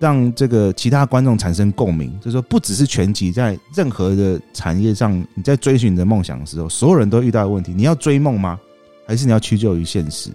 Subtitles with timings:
[0.00, 8.58] 让这个其他观众产生共鸣，就是说，不只是拳击，在任何的产业上，你在追寻你的梦想的时候，所有人都遇到的问题：你要追梦吗？
[9.06, 10.30] 还是你要屈就于现实？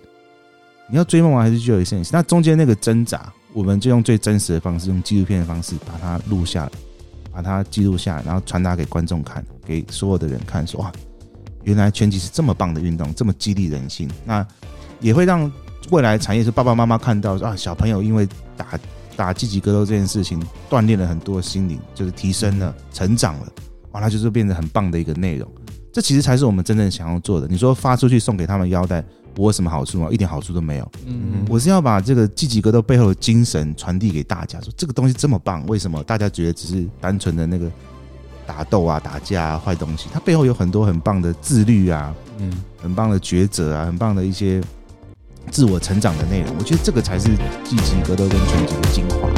[0.87, 1.41] 你要追梦吗？
[1.41, 2.11] 还是屈就于现实？
[2.13, 6.71] 那中间那个挣扎，我们就用最真实的方式，用纪录片的方式把它录下来，
[7.31, 10.91] 把它记录下来，然后传达给观众看，给所有的人看，说哇，
[11.63, 14.07] 原来拳击是这么棒的运动，这么激励人心。
[14.25, 14.45] 那
[14.99, 15.51] 也会让
[15.89, 18.77] 未来产业是爸爸妈妈看到啊，小朋友因为打。
[19.15, 23.47] 打积极格斗这件事情，锻炼了很多心灵，就是提升了、成长了，
[23.91, 25.49] 完了就是变得很棒的一个内容。
[25.91, 27.47] 这其实才是我们真正想要做的。
[27.47, 29.01] 你说发出去送给他们腰带，
[29.37, 30.09] 我有什么好处吗？
[30.11, 30.91] 一点好处都没有。
[31.05, 37.71] 嗯，我是要把这个积极格斗背后的精神传递给大家，说这个东西这么棒，为什么大家觉得只是单纯的那个
[38.45, 40.09] 打斗啊、打架啊、坏东西？
[40.11, 44.61] 它背后有很多很棒的自律啊，嗯，很棒的抉择啊，很棒的一些。
[45.51, 47.29] 自我成长的内容，我觉得这个才是
[47.63, 49.29] 积极格斗跟拳击的精华。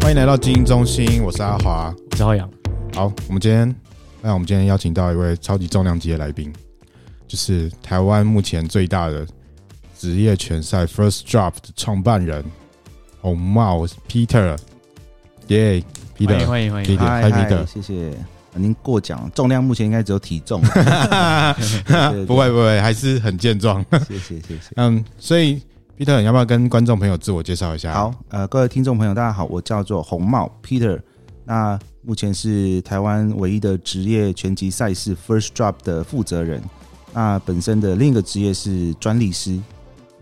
[0.00, 2.48] 欢迎来到精英中心，我是阿华，我是浩洋。
[2.94, 3.74] 好，我们今天，
[4.22, 6.52] 那我们今天邀请到一位超级重量级的来宾，
[7.26, 9.26] 就是台湾目前最大的
[9.98, 12.44] 职业拳赛 First Drop 的创办人
[13.20, 14.56] 红帽 Peter，
[15.48, 15.82] 耶。
[16.24, 18.16] 欢迎欢迎欢迎，嗨嗨，谢谢。
[18.54, 20.62] 您过奖，重量目前应该只有体重，
[22.26, 23.84] 不会不会，还是很健壮。
[24.08, 24.70] 谢谢谢谢。
[24.76, 25.60] 嗯，所以
[25.98, 27.92] Peter，你要不要跟观众朋友自我介绍一下？
[27.92, 30.98] 好，呃，各位听众朋友，大家好，我叫做红帽 Peter，
[31.44, 36.62] 那目前是台湾唯一的职业拳击赛事 First Drop 的负责人。
[37.12, 39.60] 那本身的另一个职业是专利师，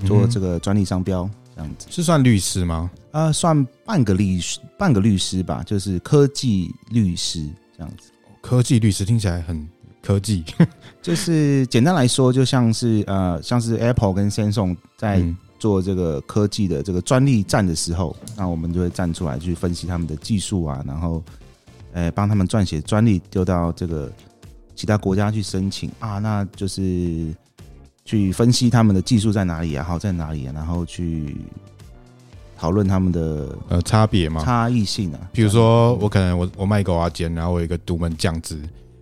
[0.07, 1.31] 做这个专利商标。
[1.55, 2.91] 这样子是算律师吗？
[3.13, 8.11] 呃，算半个律师，半个律师吧，就是科技律师这样子。
[8.41, 9.67] 科技律师听起来很
[10.03, 10.45] 科技，
[11.01, 15.25] 就是简单来说，就像是呃，像是 Apple 跟 Samsung 在
[15.59, 21.23] 做这个科技的这个专利战的时候，那我们就会站出来去分析他们的技术啊，然后
[21.93, 24.13] 呃，帮他们撰写专利，丢到这个
[24.75, 27.33] 其他国家去申请啊，那就是。
[28.05, 31.37] 去分析他们的技术在哪里啊，好在哪里啊，然后去
[32.57, 35.19] 讨论他们的呃差别嘛，差异性啊。
[35.33, 38.59] 比如说，我可能我我卖一个蚵仔煎，然后我有一个独门酱汁，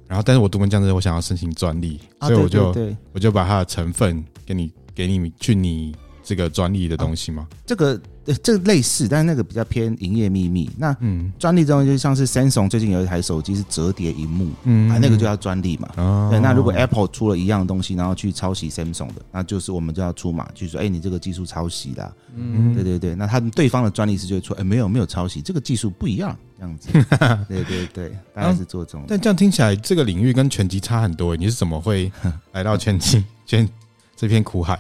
[0.07, 2.75] 然后但是我独门酱汁我想要申请专利，所以我就
[3.12, 7.47] 我就把它的成分给你给你去你这个专利的东西嘛。
[7.67, 8.01] 这个。
[8.25, 10.71] 对，这个类似，但是那个比较偏营业秘密。
[10.78, 15.88] 那嗯，专利这种就像是 Samsung 最近有一台手机是折叠萤幕，嗯，啊，那个就叫专利嘛。
[15.97, 22.12] 哦，对，那如果 Apple 出了一样东西，然后去抄袭 Samsung 的，那就是我们就要出马，就说，哎，你这个技术抄袭啦。
[22.34, 23.15] 嗯，对对对。
[23.15, 26.88] 那他们对方的专利师就会说，哎，没有没有抄袭，这个技术不一样，这样子。
[27.49, 29.05] 对对对，大概是做这种。
[29.09, 31.37] 但这样听起来，这个领域跟拳击差很多。
[31.37, 32.11] 你是怎么会
[32.53, 33.69] 来到拳击 拳
[34.15, 34.78] 这片苦海？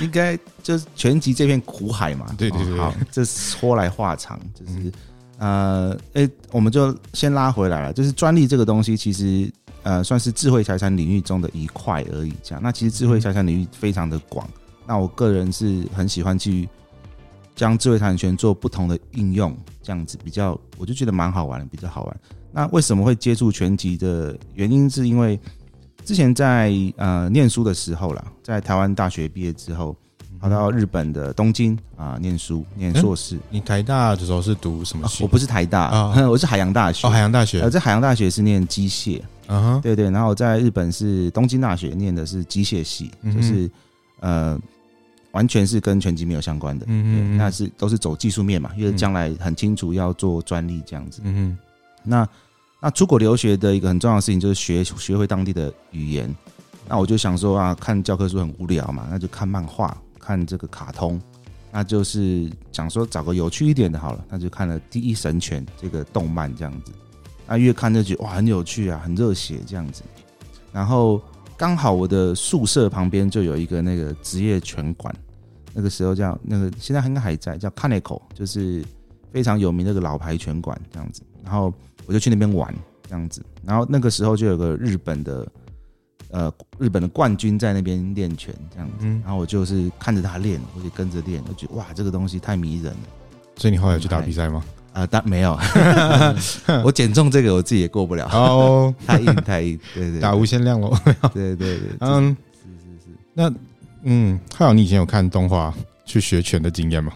[0.00, 2.32] 应该就是全集这片苦海嘛。
[2.38, 4.92] 对对对，好，这说来话长，就是
[5.38, 7.92] 呃，哎，我们就先拉回来了。
[7.92, 9.50] 就是专利这个东西，其实
[9.82, 12.32] 呃，算是智慧财产领域中的一块而已。
[12.42, 14.48] 这样，那其实智慧财产领域非常的广。
[14.86, 16.68] 那我个人是很喜欢去
[17.54, 22.20] 将智慧产权做不同的应用，这样子比较，我就觉得蛮好玩的，比较好玩。
[22.52, 25.38] 那为什么会接触全集的原因，是因为。
[26.10, 29.94] 之前在呃念书的时候啦，在台湾大学毕业之后，
[30.40, 33.38] 跑到日本的东京啊念书，念硕士。
[33.48, 35.22] 你台大的时候是读什么系？
[35.22, 37.06] 我不是台大， 我是海洋大学。
[37.06, 37.60] 哦，海洋大学。
[37.60, 39.22] 呃，在海洋大学是念机械。
[39.46, 40.10] 嗯哼，对对。
[40.10, 43.70] 然后在日本是东京大学念的是机械系，就是
[44.18, 44.58] 呃
[45.30, 46.86] 完全是跟拳击没有相关的。
[46.88, 47.36] 嗯嗯。
[47.36, 51.20] 那是都是走技术面嘛，因为将来很清楚要做专利这样子。
[51.22, 51.58] 嗯嗯。
[52.02, 52.28] 那。
[52.82, 56.34] 那出国留学的一个很重要的事情就是学学会当地的语言。
[56.88, 61.20] 那我就想说啊，看教科书很无聊嘛，那就看漫画，看这个卡通。
[61.70, 66.92] 那就是想说找个有趣一点的好了，那就看了《第一神拳》这个动漫这样子。
[67.46, 70.02] 那越看就觉哇，很有趣啊，很热血这样子。
[70.72, 71.20] 然后
[71.56, 75.14] 刚好我的宿舍旁边就有一个那个职业拳馆，
[75.74, 78.84] 那个时候叫那个现在应该还在，叫 Kaneko，就是
[79.30, 81.22] 非常有名的一个老牌拳馆这样子。
[81.44, 81.72] 然后。
[82.10, 82.74] 我就去那边玩
[83.08, 85.46] 这样子，然后那个时候就有个日本的，
[86.32, 92.98] 呃，日本的冠军在那边练拳这样子，然后我就是看着他练，我就跟着练，我觉得哇，这个东西太迷人了。
[93.54, 94.64] 所以你后来有去打比赛吗？
[94.92, 95.56] 啊、呃，但没有，
[96.82, 98.28] 我减重这个我自己也过不了。
[98.32, 100.92] 哦， 太硬太硬，对对，对，打无限量喽，
[101.32, 103.52] 对对对，嗯，是是是，那
[104.02, 105.72] 嗯，还有你以前有看动画
[106.04, 107.12] 去学拳的经验吗？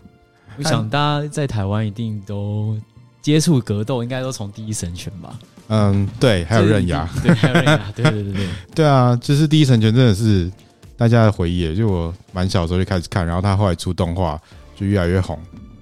[0.57, 2.79] 我想大家在台湾一定都。
[3.25, 5.39] 接触格斗，应该都从第一神拳吧？
[5.69, 10.53] 嗯，对，还有刃牙， 对，还有刃牙，对对对对， 对啊，就是第一神拳真的是
[10.95, 14.39] 大家的回忆，就我蛮小的时候就开始看，然后他后来出动画
[14.77, 15.39] 就越来越红，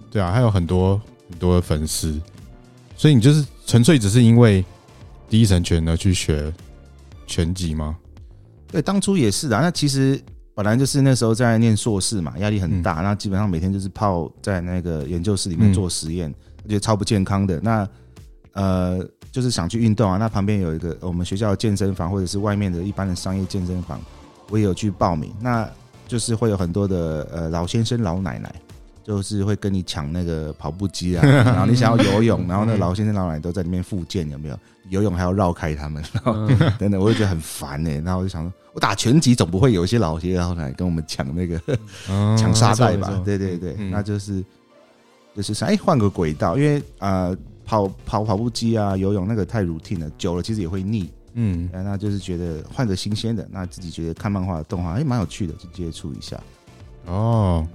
[0.08, 0.96] 对啊，还有很多
[1.28, 2.16] 很多的粉丝，
[2.96, 4.64] 所以你就是纯粹只是因为
[5.28, 6.52] 第一神拳而去学
[7.26, 7.96] 拳击吗？
[8.70, 9.60] 对，当初也是啊。
[9.60, 10.22] 那其实
[10.54, 16.32] 本来就是那时候在念硕士嘛，压力很大，那基本上每天就是泡在那个研究室里面做实验，
[16.68, 17.60] 觉得超不健康的。
[17.60, 17.88] 那
[18.52, 19.06] 呃。
[19.32, 23.98] 就是想去运动啊，那旁边有一个我们学校的健身房，或者是外面的一般的商业健身房，
[24.50, 25.32] 我也有去报名。
[25.40, 25.66] 那
[26.06, 28.54] 就是会有很多的呃老先生老奶奶，
[29.02, 34.58] 就是会跟你抢那个跑步机啊， 然后你想要游泳，然后那老先生老奶奶都在里面复健，有没有？
[34.90, 36.46] 游泳还要绕开他们，然后
[36.78, 38.02] 等等，我就觉得很烦呢、欸。
[38.04, 41.58] 然后我就想说，我打拳击总不会有一些老先生老奶奶跟我们抢那个
[42.36, 43.18] 抢沙袋吧？
[43.24, 44.44] 对对对，那就是
[45.34, 47.36] 就是想哎换个轨道，因为呃。
[47.64, 51.08] 跑跑跑步机啊，游泳那个太 routine 了，久了其实也会腻。
[51.34, 56.38] 嗯，那就是觉得换个新鲜的，那自己觉得看漫画、动画哎，蛮有趣的，就接触一下。
[57.06, 57.66] 哦，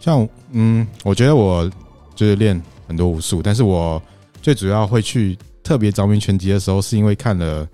[0.00, 1.70] 像嗯，我觉得我
[2.16, 4.02] 就是练很多武术，但是我
[4.42, 7.66] 最主要会去特别着迷拳击的时候，是因为看了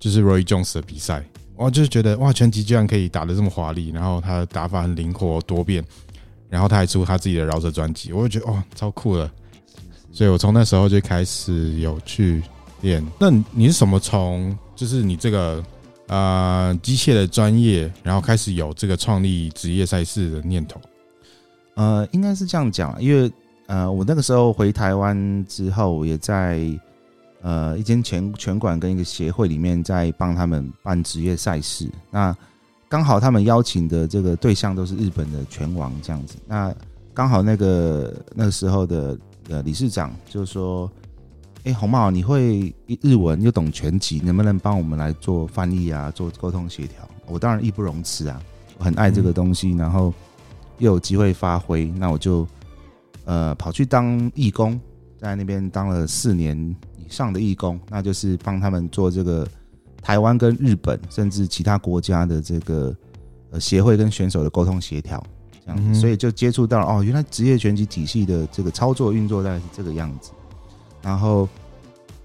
[0.00, 1.22] 就是 Roy Jones 的比赛，
[1.56, 5.84] 我就是觉得哇，拳击居然可以打得这么华丽，然后他的打法很灵活多变，
[6.52, 9.30] 然后他还出他自己的饶舌专辑，我就觉得哇，超酷的。
[10.12, 12.42] 所以我从那时候就开始有去
[12.82, 13.02] 练。
[13.18, 15.64] 那你是什么从就是你这个
[16.08, 20.78] 呃机械的专业，然后开始有这个创立职业赛事的念头？
[21.76, 23.32] 呃，应该是这样讲，因为
[23.66, 26.60] 呃，我那个时候回台湾之后，也在
[27.40, 31.90] 呃一间拳拳馆跟一个协会里面在帮他们办职业赛事。
[32.10, 32.36] 那
[32.92, 36.36] 刚好他们邀请的这个对象都是日本的拳王这样子。
[36.46, 36.74] 那
[37.14, 39.18] 刚好那个那个时候的。
[39.48, 40.88] 呃，理事长就说
[41.66, 46.96] ：“哎、欸，红帽，你会日文又懂拳击，能不能帮我们来做翻译啊，做沟通协调？”
[47.26, 48.40] 我当然义不容辞啊，
[48.78, 50.14] 我很爱这个东西，然后
[50.78, 52.46] 又有机会发挥，那我就
[53.24, 54.80] 呃跑去当义工，
[55.18, 56.56] 在那边当了四年
[56.96, 59.46] 以上的义工，那就是帮他们做这个
[60.02, 62.94] 台湾跟日本甚至其他国家的这个
[63.52, 65.22] 呃协会跟选手的沟通协调。
[65.64, 70.32] 这样子，所以就接触到哦，原来职业拳击体系的这个操作运作大概是这个样子。
[71.00, 71.48] 然后，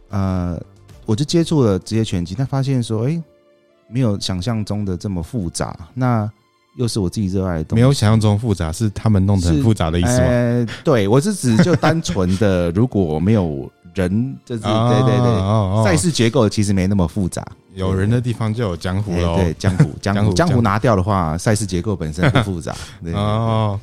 [0.09, 0.59] 呃，
[1.05, 3.21] 我就接触了职业拳击，但发现说，哎，
[3.87, 5.77] 没有想象中的这么复杂。
[5.93, 6.27] 那
[6.77, 10.25] 又是我自己热爱的东西，没有想象中复杂，是他们弄得很复杂的意思吗？
[10.25, 17.45] 呃，对，我是指就单纯的， 如果没有人，就是对对对，赛事结构其实没那么复杂。
[17.73, 19.35] 有人的地方就有江湖喽。
[19.37, 22.75] 对， 江湖，江湖，江湖拿掉的话，赛事结构本身很复杂。
[23.13, 23.79] 哦。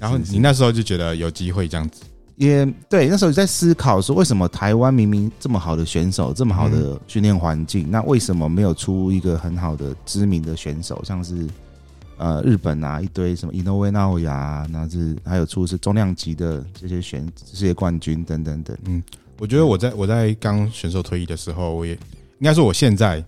[0.00, 2.02] 然后你那时候就觉得有机会这样子，
[2.36, 3.08] 也对。
[3.08, 11.02] 那时候在思考说，为什么台湾明明这么好的选手，这么好的训练环境，那为什么没有出一个很好的知名的选手？
[11.04, 11.46] 像是
[12.16, 18.74] 呃日本啊，一堆什么伊诺威纳亚啊，那是还有出是重量级的这些选这些冠军等等等。
[18.86, 19.02] 嗯，
[19.38, 23.24] 我觉得我在我在刚选手退役的时候，我也应该说我现在。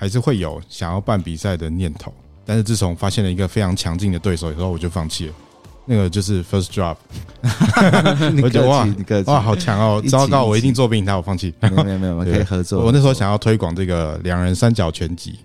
[0.00, 2.14] 还是会有想要办比赛的念头，
[2.46, 5.34] 但是自从发现了一个非常强劲的对手以后，我就放弃了。
[5.86, 6.96] 那个就是 First Drop，
[8.40, 8.86] 我觉得哇，
[9.26, 10.00] 哇，好强哦！
[10.08, 11.52] 糟糕，我一定做不赢他，我放弃。
[11.60, 12.84] 没有没有没有，可以合作。
[12.84, 15.40] 我那时候想要推广这个两人三角拳击，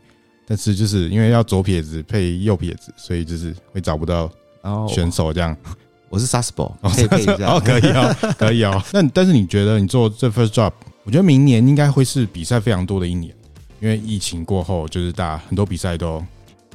[0.45, 4.29] 但是就是因为要左撇子配右撇子，所以就是会找不到
[4.87, 5.57] 选手这样。
[6.13, 8.79] 我是 Sasbo，可以配一下， 哦，可以哦， 可以哦。
[8.91, 10.71] 那但是你觉得你做这 First Drop，
[11.05, 13.33] 我觉得明年应该会是比赛非常多的一年。
[13.81, 16.23] 因为疫情过后，就是大家很多比赛都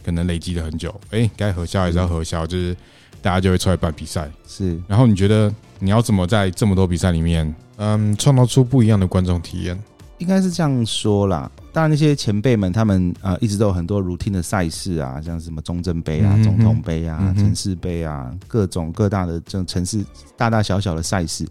[0.04, 2.76] 可能累积了很久，哎，该核销还是要核销，就是
[3.22, 4.28] 大家就会出来办比赛。
[4.44, 9.80] 是，然后你觉得你要怎么在这么多比赛里面，嗯，创造出不一样的观众体验？
[10.18, 11.48] 应该是这样说啦。
[11.72, 20.04] 当然，那些前辈们他们呃一直都有很多 routine 的赛事啊，像什么中正杯啊、总统杯啊、城市杯啊，各种各大的这种城市
[20.36, 21.46] 大大小小的赛事。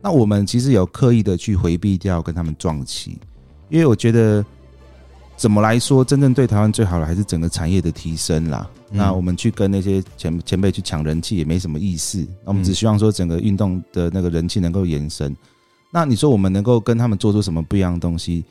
[0.00, 3.18] 那我们其实有刻意的去回避掉跟他们撞期，
[3.68, 4.44] 因为我觉得。
[5.36, 8.70] 怎么来说，真正对台湾最好的还是整个产业的提升啦。
[8.92, 12.24] 嗯、那我们去跟那些前前辈去抢人气也没什么意思。
[12.44, 15.36] 那我们只希望说整个运动的那个人气能够延伸。
[15.90, 18.44] 那你说我们能够跟他们做出什么不一样的东西？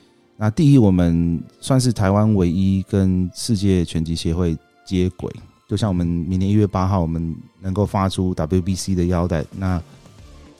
[0.44, 5.34] 那第一，我们算是台湾唯一跟世界拳击协会接轨。
[5.70, 9.82] 就像我们明年一月八号，我们能够发出 WBC 的腰带，那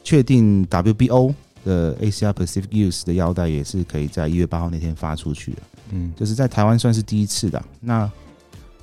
[0.02, 1.36] 确定 WBO
[1.66, 5.58] 的 Asia Pacific Youth 的腰带也是可以在一月八号那天发出去的。
[5.92, 7.62] 嗯，就是在台湾算是第一次的。
[7.82, 8.10] 那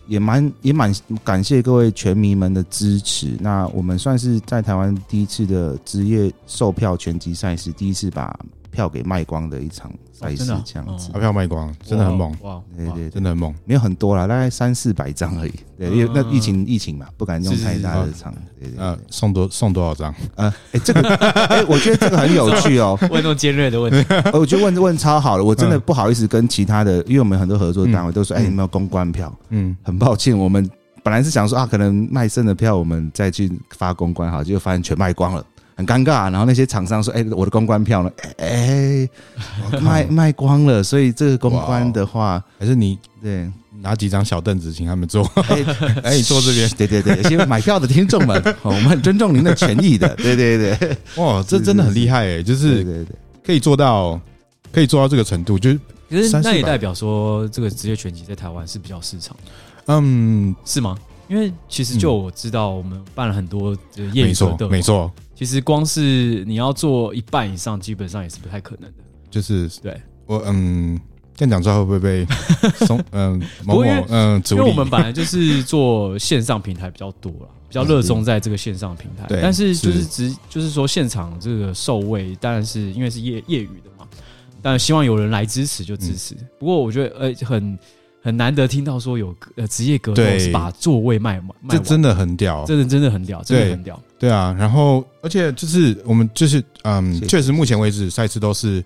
[0.06, 3.38] 也蛮也蛮感谢各位拳迷们的支持。
[3.40, 8.38] 那我们算是在台湾第一次的职业售票拳击赛事，第一次把
[8.70, 9.90] 票给卖光的一场
[10.20, 12.60] 赛事，这样子，把票卖光，真的很猛，哇！
[12.76, 15.52] 对对，真的很猛，没有很多啦，大概三四百张而已。
[15.78, 18.34] 对，因为那疫情疫情嘛，不敢用太大的场。
[18.60, 20.14] 对对，呃，送多送多少张？
[20.34, 21.08] 呃，哎，这个，
[21.46, 22.98] 哎，我觉得这个很有趣哦。
[23.10, 23.98] 问那种尖锐的问题，
[24.34, 25.44] 我觉得问问超好了。
[25.44, 29.34] 我真的不好意思跟其他的，因为我们很多合作单位都说，哎，有没有公关票？
[29.48, 30.68] 嗯，很抱歉，我们
[31.02, 35.42] 本来是想说啊，可能卖剩的票我们再去发公关，哈，结果发现全卖光了。
[35.80, 38.10] 很尴尬，然后那些厂商说：“哎，我的公关票呢？
[38.36, 39.08] 哎，
[39.80, 40.82] 卖卖光了。
[40.82, 45.24] 所以这个公关的话，还是你对拿几张小凳子请他们坐。
[46.02, 46.68] 哎， 坐这边。
[46.76, 50.14] 对对对，先买票的听众们， 我们很尊重您的权益的。
[50.16, 54.20] 对对对，哇，这真的很厉害哎，就是对对对，可以做到，
[54.70, 59.52] 可以做到这个程度，就是其实那也代表说，这个职业拳击在台湾是比较市场的。
[59.86, 60.96] 嗯，是吗？
[61.30, 64.34] 因为其实就我知道，我们办了很多的业余
[64.68, 65.08] 没错。
[65.32, 68.96] 其实光是你要做一半以上，基本上也是不太可能的。
[69.30, 69.96] 就是对
[70.26, 71.00] 我嗯，
[71.36, 72.26] 这样讲之后会不会被
[72.84, 74.42] 松嗯某某嗯？
[74.50, 79.24] 因为我们本来就是做线上平台比较多了，比较热衷在这个线上平台。
[79.28, 84.04] 对，但是就是只就是说现场这个受位，当然是因为是业业余的嘛，
[84.60, 86.36] 当然希望有人来支持就支持。
[86.58, 87.78] 不过我觉得呃很。
[88.22, 94.00] 很难得听到说有呃职业格斗是把座位卖完，这真的很屌，真的真的很屌，真的很屌。
[94.18, 98.84] 对啊，然后而且就是我们就是嗯，确实目前为止赛事都是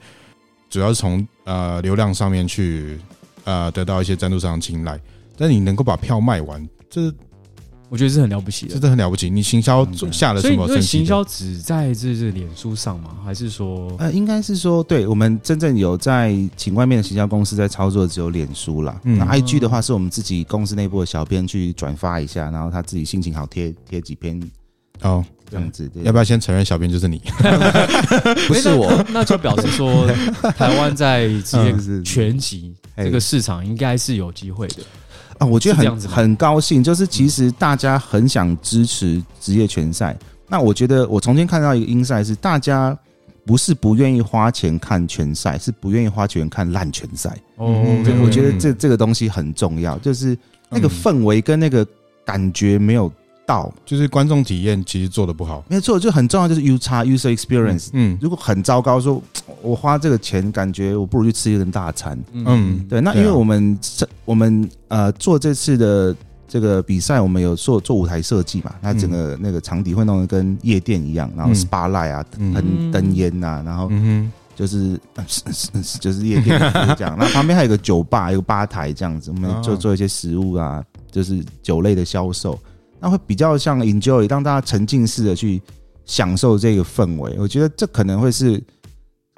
[0.70, 2.98] 主要是从呃流量上面去
[3.44, 5.00] 呃得到一些赞助商的青睐，
[5.36, 7.12] 但你能够把票卖完，这。
[7.90, 9.30] 我觉得是很了不起的，真的很了不起。
[9.30, 10.66] 你行销下了什么？
[10.66, 13.10] 所以行销只在这是脸书上吗？
[13.24, 19.00] 还是说，呃，应该是说，对我们真正有在请外面的行销公司在操作，只有脸书啦。
[19.04, 24.40] 嗯、那 IG 的话，是我们自己公司内部的小编去转发一下，然后他自己心情好贴贴几篇
[25.02, 25.88] 哦，这样子。
[26.02, 27.22] 要不要先承认小编就是你？
[28.48, 30.06] 不是我，那就表示说，
[30.56, 34.82] 台湾在职业拳击这个市场应该是有机会的。
[35.38, 40.16] 啊，我觉得很很高兴，就是其实大家很想支持职业拳赛。
[40.48, 42.96] 那我觉得我重新看到一个 insight 是，大家
[43.44, 47.36] 不是不愿意花钱看拳赛，是不愿意花钱看烂拳赛。
[47.56, 47.84] 哦，
[48.22, 50.36] 我觉得这这个东西很重要，就是
[50.68, 51.86] 那个氛围跟那个
[52.24, 53.12] 感觉没有。
[53.46, 57.90] 到就是观众体验其实做的不好，没错，就很重要，就是 U 差 user experience。
[57.92, 59.22] 嗯，如果很糟糕，说
[59.60, 62.18] 我花这个钱，感觉我不如去吃一顿大餐。
[62.32, 63.00] 嗯，对。
[63.00, 66.16] 那因为我们这我们呃做这次的
[66.48, 73.90] 这个比赛，我们有做做舞台设计嘛，那整个那个场地会弄得跟夜店一样，然后 SPA light 啊，喷灯烟呐，然后
[74.56, 74.98] 就是
[76.00, 76.58] 就是夜店
[76.96, 77.14] 这样。
[77.18, 82.58] 那旁边还有个酒吧，有个吧台这样子，我们就做一些食物啊，就是酒类的销售。
[83.00, 85.60] 那会比较像 enjoy，让大家沉浸式的去
[86.04, 87.34] 享受这个氛围。
[87.38, 88.58] 我觉得这可能会是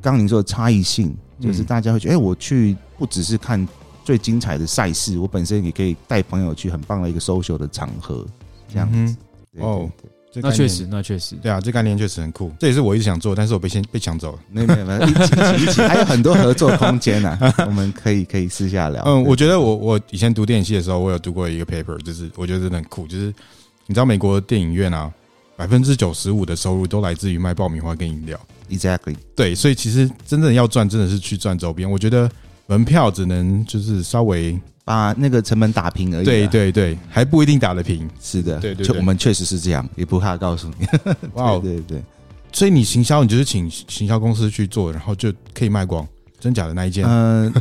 [0.02, 3.66] 刚刚您说的差异性，就是大家会觉得，哎，我去不只是看
[4.04, 8.24] 最精彩的赛事，我本身也可以带朋友去很棒的一个 social 的场合，
[8.68, 9.16] 这样子。
[9.58, 9.90] 哦，
[10.42, 12.52] 那确实，那确实，对啊，这概念确实很酷。
[12.58, 14.38] 这也是我一直想做，但是我被先被抢走了。
[14.50, 17.38] 没有没有没有，一起一起，还有很多合作空间呢。
[17.66, 19.02] 我们可以可以私下聊。
[19.06, 23.32] 嗯，我觉得我我以前读电影系的时候，我有读过一个 paper，就是我觉得真的很酷，就是。
[23.88, 25.08] 你知道美国的电影院啊，
[25.56, 28.36] 百分之九十五的收入都来自于卖爆米花跟饮料。
[28.68, 31.88] Exactly，对，所以其实真正要赚，真的是去赚周边。
[31.88, 32.28] 我觉得
[32.66, 36.24] 门票只能就是稍微把那个成本打平而已。
[36.24, 38.08] 对对对，还不一定打得平。
[38.22, 40.86] 是的，对对，對，我们确实是这样，也不怕告诉你。
[41.34, 42.02] 哇，对对对，
[42.52, 46.06] 所以你行销，你就是请行销公司去做，然后就可以卖光，
[46.38, 47.04] 真假的那一件。
[47.10, 47.52] 嗯。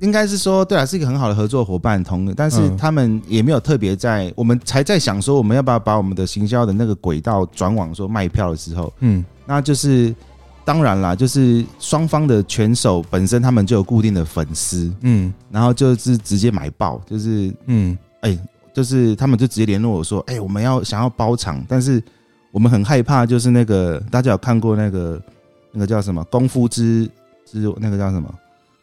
[0.00, 10.12] 应该是说，对啊，是一个很好的合作伙伴，同，但是他们也没有特别在，我们才在想说，我们要不要把我们的行销的那个轨道转往说卖票的时候，嗯，那就是
[10.64, 18.38] 当然啦，就是双方的拳手本身他们就有固定的粉丝，嗯，然后就是直接买爆，就是嗯，哎，
[18.72, 22.02] 就是他们就直接联络我说，哎，我们要想要包场，但是
[22.50, 25.20] 我们很害怕，就是那个大家有看过那个
[25.72, 27.04] 那个叫什么功夫之
[27.50, 28.32] 之那个叫什么？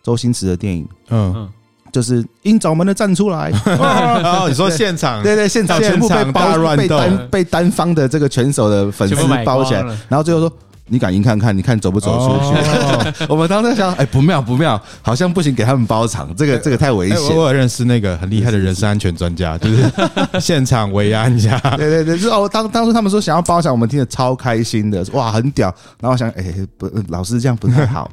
[0.01, 1.47] 周星驰的电影，嗯，
[1.91, 10.51] 就是鹰爪门的站出来，然 后你说现场，对对，现场全部被包，被单被单方的这个拳手的粉丝包起来，然后最后说
[10.89, 11.55] 你敢赢看看？
[11.57, 12.55] 你看走不走出去？
[12.59, 17.17] 哦、 我们当时想，哎，不妙不妙，好像不行，给他们包场，这个这个太危险。
[17.17, 19.83] 欸、我有认识那个很厉害的人身安全专家，就是
[20.41, 21.57] 现场维安一下。
[21.77, 22.49] 对 对对，是哦。
[22.51, 25.73] 当当初他们说想要包场，我们听得超开心的，哇，很屌。
[25.99, 26.43] 然后我想，哎，
[26.77, 28.09] 不，老师这样不太好，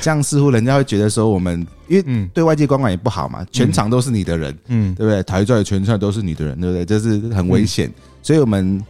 [0.00, 5.22] 这样似乎人家会觉得说我们，因为对外界观感也不好嘛，全场都是你的人，嗯，对不对？
[5.24, 6.84] 台帅全场都是你的人，对不对？
[6.84, 8.82] 这是很危险，所以我们。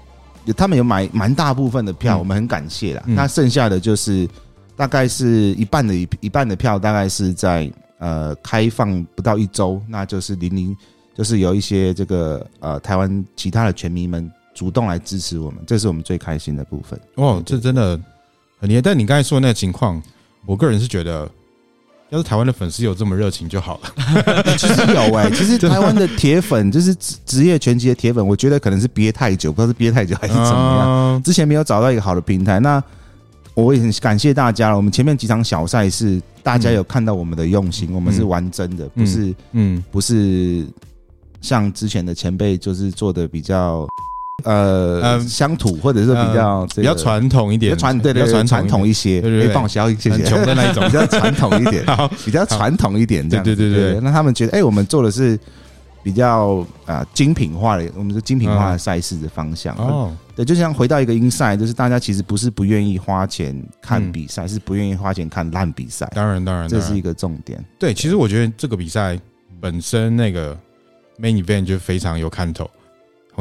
[0.57, 3.03] 他们有买蛮大部分的票，我们很感谢啦。
[3.07, 4.29] 那剩下的就是
[4.77, 10.77] 大概是一半的一一半的票，大概是在呃开放不到一周，那就是零零，
[11.15, 17.01] 就是有一些这个呃台湾其他的拳迷们主动来支持我们，这是我们最开心的部分。
[17.17, 18.01] 哦，这真的
[18.59, 18.81] 很厉害。
[18.83, 20.03] 但你刚才说的那个情况，
[20.47, 21.31] 我个人是觉得。
[22.11, 24.43] 要是台湾的粉丝有这么热情就好了。
[24.59, 31.23] 其实有哎， 其实台湾的铁粉就是职职业拳击的铁粉，我觉得可能是憋太久，不知道是憋太久还是怎么样。
[31.23, 32.83] 之前没有找到一个好的平台，那
[33.55, 34.77] 我也很感谢大家了。
[34.77, 40.67] 我们前面几场小赛事，大家有看到我们的用心，我们是玩真的，不是嗯，不是
[41.41, 43.87] 像之前的前辈就是做的比较。
[44.45, 51.85] 呃，乡土或者是比较比较传统一点，传对对传传统一些，可以帮我消一些，穷的那一种，比较传统一点，
[52.25, 54.01] 比较传统一点， 这样对对对对。
[54.01, 55.39] 那他们觉得，哎，我们做的是
[56.03, 60.15] 比较啊精品化的，我们是精品化的赛事的方向哦。
[60.35, 66.11] 对，就像回到一个 inside，就是大家其实不是不愿意花钱看比赛，是不愿意花钱看烂比赛。
[66.15, 67.63] 当然当然，这是一个重点。
[67.79, 69.19] 对，其实我觉得这个比赛
[69.61, 70.57] 本身那个
[71.21, 72.69] main event 就非常有看头。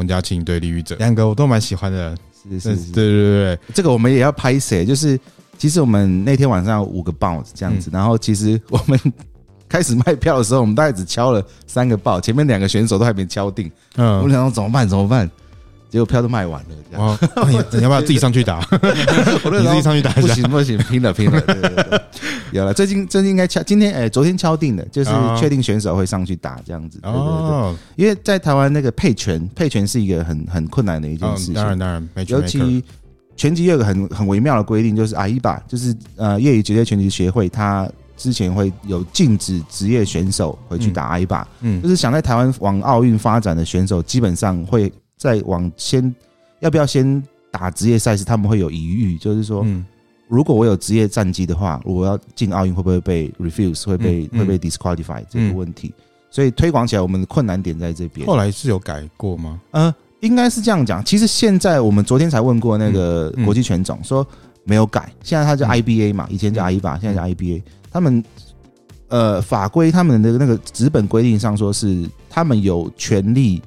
[0.00, 2.16] 洪家庆对李宇哲，两个我都蛮喜欢的。
[2.42, 4.82] 是是是，对对对，这个我们也要拍谁。
[4.82, 5.20] 就是
[5.58, 8.98] 其实我们那天晚上有五个报这样子，然后其实我们
[9.68, 13.70] 开始卖票的时候，我们大概只敲了三个报，前面两个选手都还没敲定。
[13.96, 14.88] 嗯，我们想说怎么办？
[14.88, 15.30] 怎么办？
[15.90, 17.06] 结果票都卖完了，这样。
[17.06, 17.18] 哦，
[17.72, 18.64] 你要不要自己上去打？
[18.70, 20.28] 我 你自己上去打一下。
[20.28, 21.40] 不行不行，拼了拼了。
[21.42, 22.00] 对对对，
[22.52, 27.00] 有了，最近最近应该敲，今天哎，昨天敲定的，就是确定选手会上去打这样子。
[27.00, 31.54] 对对对，因为在台湾那个配拳，配拳是一个很很困难的一件事情。
[31.54, 32.84] 当然当然，尤其
[33.36, 41.44] 拳击有个很很微妙的规定，就是 AIBA，就是呃业余职业拳击协会，他之前会有禁止职业选手回去打 AIBA。
[41.62, 44.92] 嗯，就是想在台湾往奥运发展的选手，基本上会。
[45.20, 46.14] 再往先，
[46.60, 48.24] 要不要先打职业赛事？
[48.24, 49.66] 他们会有疑虑，就是说，
[50.28, 55.92] 如果我有职业战绩的话，我要进奥运会不会被 refuse，会被会被 disqualify 这个问题？
[56.30, 58.26] 所以推广起来，我们的困难点在这边。
[58.26, 59.60] 后来是有改过吗？
[59.72, 61.04] 呃，应该是这样讲。
[61.04, 64.26] 其实现在我们昨天才问过那个国际拳总，说
[64.64, 65.12] 没有改。
[65.22, 67.62] 现在他叫 IBA 嘛，以前叫 AIBA，现在叫 IBA。
[67.92, 68.24] 他们
[69.08, 73.60] 呃法规，他们的那个纸本规定上说是他们有权利。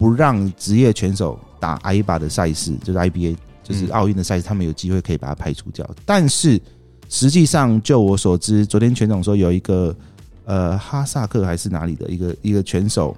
[0.00, 5.86] 不让职业拳手打 AIBA 的赛事，就是 IBA，就是奥运的赛事，他们有机会可以把它排除掉。
[6.06, 6.58] 但是
[7.10, 9.94] 实际上，就我所知，昨天拳总说有一个
[10.46, 13.14] 呃哈萨克还是哪里的一个一个拳手，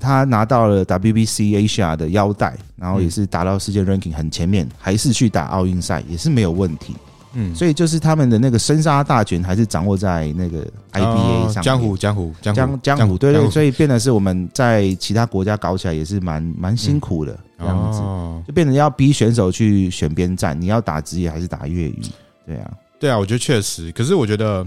[0.00, 6.96] 他拿到了 WBC Asia 的腰带，然后也是打到世界 ranking 很前面，还是去打奥运赛，也是没有问题。
[7.32, 18.00] 嗯，所以就是他们的那个生杀大权还是掌握在那个 IBA 上，江湖江湖江江江湖，对对，所以变得是我们在其他国家搞起来也是蛮蛮辛苦的这样子，
[18.46, 22.02] 就变成要逼选手去选边站，你要打职业还是打业余？
[22.46, 24.66] 对啊，对啊，我觉得确实，可是我觉得，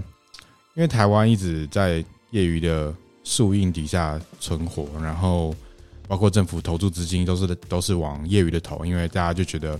[0.74, 5.54] 因为台湾一直在业余的树荫底下存活，然后
[6.08, 9.78] 包括政府投注资金都是都是往业余的投，因为大家就觉得。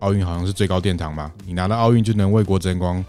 [0.00, 3.04] 奥运好像是最高殿堂嘛，你拿了奥运就能为国争光，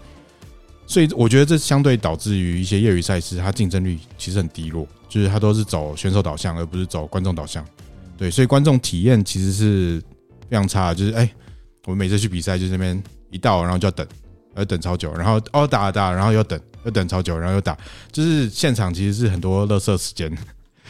[0.86, 7.64] 所以我觉得这相对导致于一些业余赛事，它竞争力其实很低落，就是它都是走选手导向，而不是走观众导向。
[8.16, 10.02] 对，所以观众体验其实是
[10.48, 10.92] 非常差。
[10.94, 11.28] 就是哎，
[11.86, 14.06] 我们每次去比赛，就这边一到，然后就要等，
[14.54, 17.76] 要等超久，然后哦打打，然后又等，又等超久，然后又打，
[18.12, 20.30] 就是现场其实是很多垃圾时间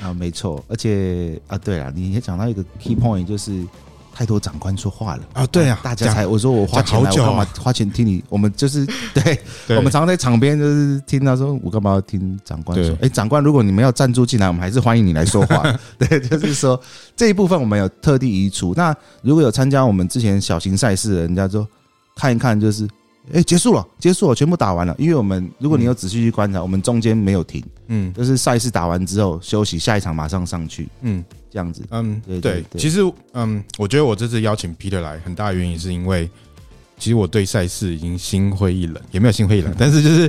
[0.02, 0.64] 啊，没错。
[0.68, 3.64] 而且啊，对了，你也讲到一个 key point，就是。
[4.14, 5.46] 太多长官说话了啊！
[5.46, 8.22] 对啊，大家才我说我花钱来，我干嘛花钱听你？
[8.28, 9.38] 我们就是 对，
[9.76, 12.96] 我们常常在场边就是听他说，我干嘛要听长官说？
[13.00, 15.62] 哎，长官，如果你们要赞助进来，我们还是欢迎你来说话。
[15.98, 16.80] 对，就是说
[17.16, 18.74] 这一部分我们有特地移除。
[18.76, 21.66] 那如果有参加我们之前小型赛事的人家说
[22.14, 22.88] 看一看，就是。
[23.32, 24.94] 哎，结束了，结束了，全部打完了。
[24.98, 32.64] 因为我们，如果你有仔细去观察，我们中间没有停，嗯，就是赛事打完之后休息，下一场马上上去，嗯，这样子，嗯，对对。
[32.76, 33.00] 其实，
[33.34, 36.28] 嗯，我觉得我这次邀请 Peter 来，很大原因是因为，
[36.98, 40.28] 其实我对赛事已经心灰意冷，也没有心灰意冷， 但是就是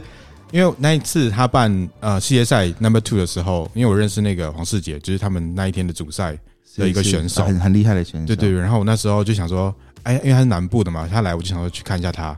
[0.52, 6.38] 因为那一次他办呃世界赛 Number Two 的时候，因为我认识那个黄世杰，就是他们那一天的主赛
[6.78, 8.52] 的一个选手，很很厉害的选手，对对。
[8.52, 9.74] 然后我那时候就想说。
[10.04, 12.38] 哎，因为他是南部的嘛，他来我就想说去看一下他。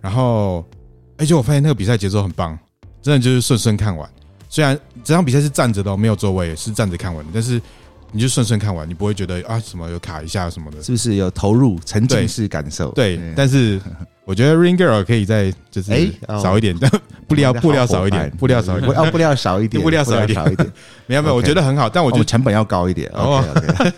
[0.00, 0.64] 然后，
[1.18, 2.58] 而且我发现那个比赛节奏很棒，
[3.02, 4.08] 真的就是顺顺看完。
[4.48, 7.60] 虽然这场比赛是站着的，没有座位，是站着看完的，但是
[8.10, 12.90] 你就顺顺看完，你不会觉得啊什么有卡一下什么的，是不是有投入沉浸式感受？
[12.92, 13.80] 对，对，但是
[14.24, 16.90] 我觉得 Ring Girl 可以再就是少一点， 但
[17.28, 20.44] 布料布料少一点，布料少一点， 哦，布料少一点， 布料少一点，
[21.06, 23.08] 没有没有，我觉得很好，但我觉得成本要高一点。
[23.10, 23.92] OK OK，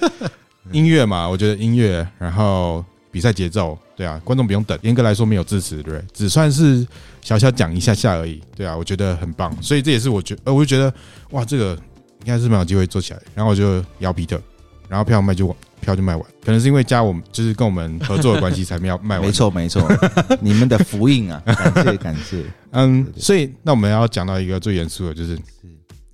[0.73, 2.85] 音乐嘛，我觉得音乐，然后。
[3.13, 4.77] 比赛节奏，对啊，观众不用等。
[4.81, 6.03] 严格来说，没有支持，对不对？
[6.15, 6.85] 只算是
[7.21, 9.55] 小小讲一下下而已，对啊，我觉得很棒。
[9.63, 10.93] 所以这也是我觉，呃，我就觉得，
[11.33, 11.75] 哇，这个
[12.21, 13.21] 应该是蛮有机会做起来。
[13.35, 14.41] 然后我就邀皮特，
[14.89, 19.27] 然后票卖就票就卖完，可能是因为加我们就是跟我们合作的关系才没有卖完。
[19.27, 19.87] 没错，没错，
[20.41, 22.43] 你们的福音啊，感谢感谢。
[22.73, 25.39] 嗯，所以那我们要讲到一个最严肃的，就是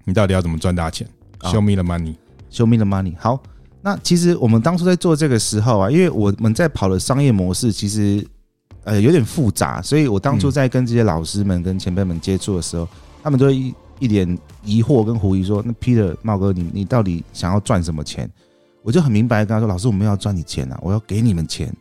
[0.04, 1.06] 你到底要怎么赚大钱
[1.42, 3.14] ？Show me the money，Show me the money。
[3.18, 3.40] 好。
[3.88, 8.22] 那其实我们当初在做这个时候啊，因为我们在跑的商业模式其实
[8.84, 12.86] 呃有点复杂，所以我当初在跟这些老师们跟前辈们接触的时候，
[13.22, 18.30] 他们都一一脸疑惑跟狐疑说：“那 Peter 茂哥，你你到底想要赚什么钱？”
[18.84, 21.74] 我就很明白跟他说：“老师，我没有要赚你钱啊，我要给你们钱，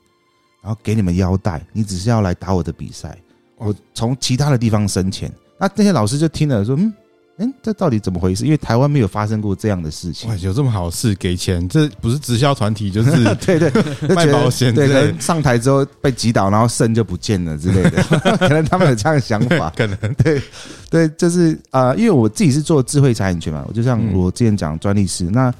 [0.63, 3.17] 然后给你们腰带，你只是要来打我的比赛，
[3.57, 6.93] 我从其他的地方生钱。”那那些老师就听了说：“嗯。”
[7.39, 8.45] 嗯，这到底怎么回事？
[8.45, 10.27] 因为台湾没有发生过这样的事情。
[10.27, 11.69] 哇，有这么好事给钱？
[11.69, 13.11] 这不是直销团体，就是
[13.45, 13.71] 对对
[14.15, 14.73] 卖保险。
[14.73, 18.03] 对，可能上台之后被击倒，然后肾就不见了之类的，
[18.39, 19.71] 可能他们有这样的想法。
[19.77, 20.41] 可能对
[20.89, 25.25] 对，就是啊、呃，因为我自己是做智慧财产权嘛，我就像我之前讲专利师。
[25.25, 25.53] 那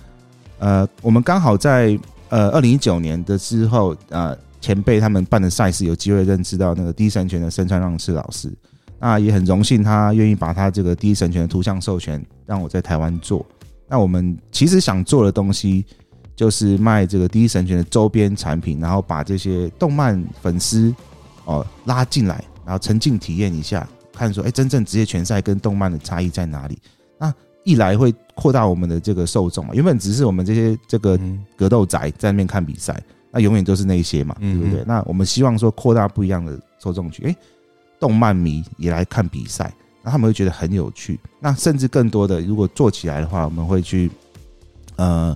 [0.58, 1.96] 呃，我们刚好在
[2.30, 8.52] 呃二零一九年的之后，呃，前辈他们办的赛事，有机会认识到那个第一神权的森川让次老师。
[9.00, 13.46] 那也很荣幸，他愿意把他这个第一神权的图像授权让我在台湾做。
[13.88, 15.86] 那我们其实想做的东西，
[16.36, 20.94] 就是卖这个第一神权的周边产品，然后把这些动漫粉丝
[21.46, 26.78] 哦拉进来，然后沉浸体验一下，看说，哎，真正职业拳赛跟动漫的差异在哪里？
[27.20, 27.34] 那
[27.64, 31.20] 一来会扩大我们的这个受众嘛，原本只是我们这些这个
[31.56, 34.84] 格斗宅在那边看比赛，那永远都是那些嘛，对不对？
[34.86, 37.36] 那我们希望说扩大不一样的受众群，哎。
[38.00, 41.20] 动漫迷也来看比赛，那他们会觉得很有趣。
[41.40, 44.10] 那甚至更多的，如果做起来的话，我们会去
[44.96, 45.36] 呃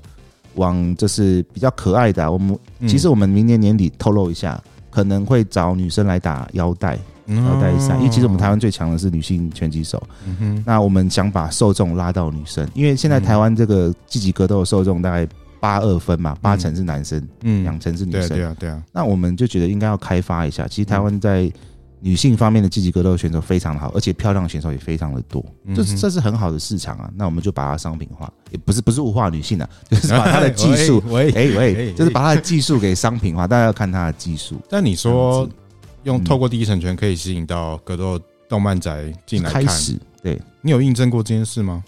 [0.56, 2.30] 往就是比较可爱的、啊。
[2.30, 6.98] 我们其实我们明年年底透露一下，可能会找女生来打腰带
[7.28, 10.02] 腰带赛，因为其实我们台湾最强的是女性拳击手。
[10.26, 15.28] 嗯那我们想把受众拉到女生，因为现在台湾这个积极格斗的受众大概
[15.60, 18.30] 八二分嘛，八成是男生，嗯，两成是女生。
[18.30, 18.84] 对啊，对啊。
[18.92, 20.68] 那我们就觉得应该要开发一下。
[20.68, 21.52] 其实台湾在
[22.04, 27.10] 女性方面的积极格斗选手非常的好，而且漂亮的选手也非常的多，这是这是很好的市场啊。
[27.16, 34.60] 那我们就把它商品化，也不是不是物化女性啊， 就是把她的技术，喂 哎喂， 就是把她的技术给商品化，大家要看她的技术。
[34.68, 35.48] 但你说
[36.04, 41.84] 用透过第一神拳可以吸引到格斗动漫宅进来看，开始，对，你有印证过这件事吗？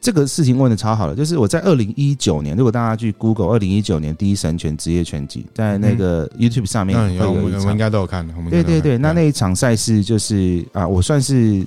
[0.00, 8.26] 这个事情问的超好了，就是我在二零一九年，如果大家去 Google 二零一九年第一神拳职业拳击，在那个 YouTube 上面会有一场，我们应该都有看。
[8.48, 11.66] 对对对，那那一场赛事就是啊，我算是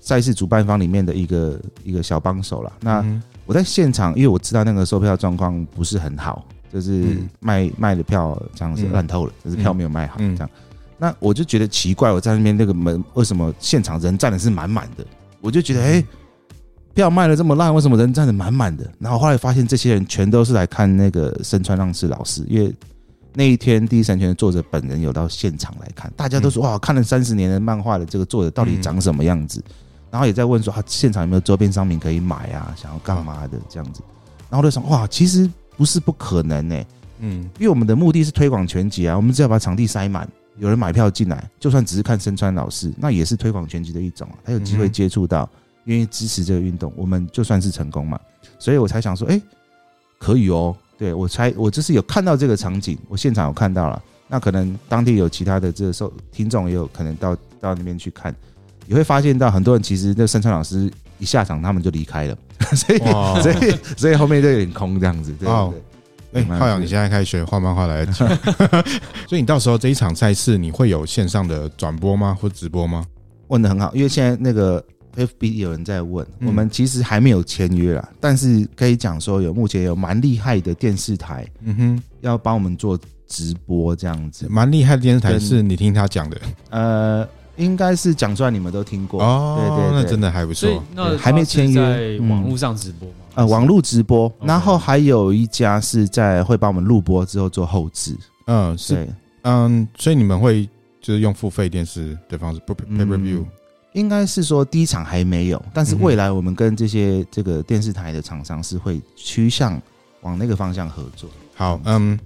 [0.00, 2.72] 赛事主办方里面的一个一个小帮手了。
[2.80, 3.04] 那
[3.46, 10.50] 我在现场，因为我知道那个售票状况不是很好，就是卖卖的票这样子烂透了，就是票没有卖好这样。
[10.98, 15.06] 那我就觉得奇怪，我在那边那个门为什么现场人站的是满满的？
[15.40, 16.04] 我就觉得哎。
[16.98, 18.84] 票卖的这么烂，为什么人站的满满的？
[18.98, 22.74] 然后后来发现，这些人全都是来看那个森川让次老师，因为
[23.34, 29.62] 那一天第一神拳的作者本人有到现场来看，大家都说哇，看了三十年的漫画的这个作者到底长什么样子？
[30.10, 32.74] 然后也在问说，他现场有没有周边商品可以买啊？
[32.76, 34.02] 想要干嘛的这样子？
[34.50, 36.84] 然后我就想，哇，其实不是不可能呢。
[37.20, 45.48] 嗯，因为我们的目的是推广全集啊，我们只要把场地塞满，有人买票进来，就算只是看森川老师，那也是推广全集的一种啊，他有机会接触到。
[45.88, 48.20] 愿意支持这个运动，我们就算是成功嘛，
[48.58, 49.40] 所以我才想说，哎，
[50.18, 50.76] 可以哦。
[50.98, 54.02] 对，我才我就是有看到这个场景，我现场有看到了。
[54.26, 58.34] 那可能当地有其他的这个受听众也有可能到到那边去看，
[58.84, 62.36] 你会发现到很多人其实那森川老师一下场，他们就离开了，
[62.74, 62.98] 所以
[63.40, 65.32] 所以所以后面就有点空这样子。
[65.34, 66.42] 对对对。
[66.42, 68.12] 哎，浩洋，你现在开始学画漫画来了，
[69.26, 72.36] 所以你到时候这一场赛事你会有线上的转播吗？
[72.38, 73.06] 或直播吗？
[73.46, 74.84] 问的很好，因为现在那个。
[75.18, 84.46] FB 有人在问，我们其实还没有签约啦，但是可以讲说有目前有蛮厉害的电视台，嗯哼，要帮我们做直播这样子。
[84.48, 86.40] 蛮厉害的电视台是你听他讲的？
[86.70, 89.58] 呃，应该是讲出来你们都听过哦。
[89.58, 90.82] 对对，那真的还不错。
[90.94, 93.14] 那还没签约，在网络上直播吗？
[93.34, 98.16] 呃，网络直播，然后还有一家是在会帮我们录播之后做后置。
[98.46, 99.06] 嗯，是，
[99.42, 100.68] 嗯，所以你们会
[101.00, 103.44] 就是用付费电视的方式不，pay per view。
[103.92, 109.80] 应该是说第一场还没有，但是未来我们跟这些这个电视台的厂商是会趋向
[110.20, 111.28] 往那个方向合作。
[111.54, 112.18] 好，嗯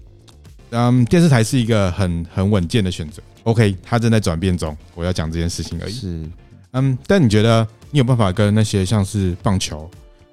[0.71, 3.23] 嗯，电视台是一个很很稳健的选择。
[3.45, 5.93] OK，它正在转变中，我要讲这件事情而已。
[5.93, 6.29] 是，
[6.73, 9.89] 嗯，但你觉得你有办法跟那些像是棒球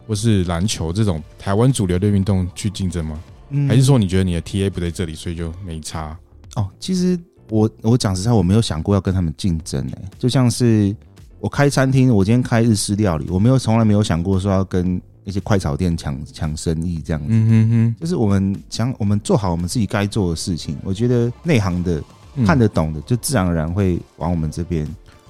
[0.07, 3.19] 或是篮球这种台湾主流的运动去竞争吗？
[3.49, 6.17] 嗯，还是说你觉得你的 TA 不在这里，所以就没差？
[6.55, 10.95] 哦，其实我我讲实在，我没有想过要跟他们竞争诶，就像是。
[11.39, 17.27] 我开餐厅，我今天开日式料理，我没有从来没有想过说要跟那些快炒店抢抢生意这样子。
[17.29, 20.77] 嗯哼哼，就是我们想我们做好我们自己该做的事情。
[20.83, 22.03] 我觉得内行的
[22.45, 24.87] 看得懂的，就自然而然会往我们这边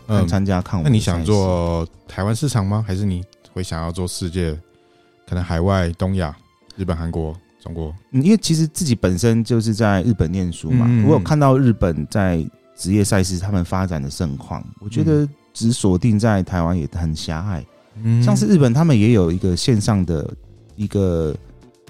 [0.07, 0.81] 嗯参加看。
[0.81, 2.83] 那你想做台湾市场吗？
[2.87, 4.57] 还是你会想要做世界？
[5.27, 6.35] 可能海外、东亚、
[6.75, 7.93] 日本、韩国、中国？
[8.11, 12.43] 嗯，因为其实自己本身就是在日本念书嘛，我有看到日本在
[12.75, 15.29] 职业赛事他们发展的盛况，我觉得。
[15.59, 17.65] 只锁定在台湾也很狭隘，
[18.01, 20.33] 嗯，像是日本，他们也有一个线上的
[20.77, 21.35] 一个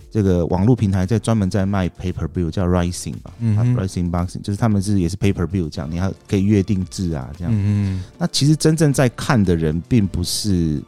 [0.09, 10.81] 这个网络平台，在专门在卖 pay per view，叫 Rising 吧，嗯，Rising Boxing，就是他们是也是 pay per view 这样，你还可以约定制啊，这样，嗯，那其实真正在看的人，并不是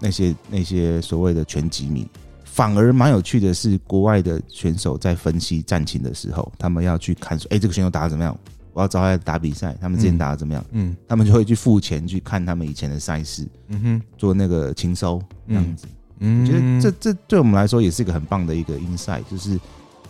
[0.00, 2.04] 那些那些所谓的拳击迷，
[2.42, 8.36] 反而蛮有趣的是，国外的选手在分析战情的时候，他们要去看说，哎，这个选手打的怎么样？
[8.78, 10.64] 我要找他打比赛，他们之前打的怎么样？
[10.70, 15.88] 嗯，他们就会去付钱去看他们以前的赛事，嗯哼，做那个情收这样子。
[16.20, 19.58] 嗯，我觉得这这对我们来说也是一个很棒的一个 insight，就是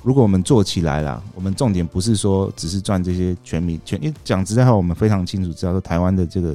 [0.03, 6.55] 如果我们做起来了，我们重点不是说只是赚这些全民全，因为讲实在话，我们非常清楚知道说台湾的这个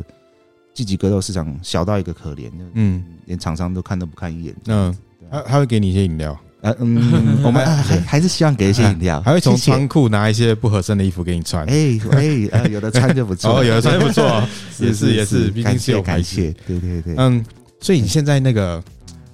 [0.71, 4.55] 积极格斗市场小到一个可怜，嗯，连厂商都看都不看一眼。
[4.67, 4.95] 嗯，
[5.31, 6.39] 他他会给你一些饮料。
[6.63, 11.65] 呃嗯， 我们还还是希望给一些饮料，还会从仓库拿一些不合身的衣服给你穿。
[11.65, 14.41] 哎哎，呃， 有的穿就不错，哦，有的穿就不错，
[14.79, 17.15] 也是也是，毕竟是有感谢，对对对。
[17.17, 17.43] 嗯，
[17.81, 18.81] 所以你现在那个，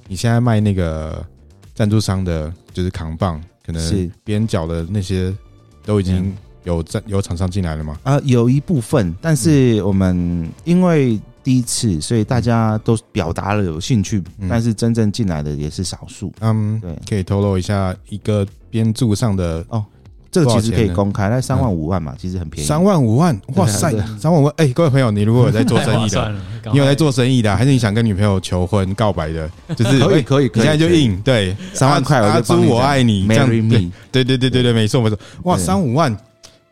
[0.07, 1.23] 你现在卖那个
[1.75, 4.09] 赞助商的，就是扛棒，可能是。
[4.23, 5.31] 边角的那些
[5.85, 7.95] 都已经有赞有厂商进来了吗？
[8.01, 11.19] 啊，有一部分，但是我们因为。
[11.49, 16.31] 第一次，所以大家都表达了有兴趣，嗯、但是真正进来的也是少数。
[16.41, 19.83] 嗯，对，可以透露一下一个编著上的哦，
[20.29, 22.67] 这个其实可以公开，那三万五万嘛，嗯、其实很便宜。
[22.67, 24.53] 三万五万，哇塞，三万五万！
[24.57, 26.35] 哎、欸，各位朋友，你如果有在做生意的，
[26.71, 33.49] 你有在做生意的，还是你想跟女朋友求婚告白的，就是可以可以，可以，现在就印对三万块，阿朱我爱你，这样
[34.11, 36.15] 对对对对对，没错没错，哇，三五万。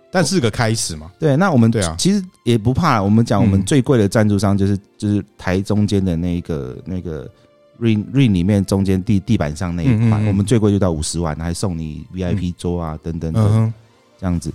[0.10, 3.02] 但是个开始嘛，对，那我们对啊，其实也不怕。
[3.02, 7.30] 我们讲我们最贵的赞助商就是就是台中间的那个那个
[7.80, 13.74] ring ring 里面中间地地板上那一块，我们最贵就到五十万，还送你 VIP 桌啊等等等，
[14.18, 14.52] 这样子。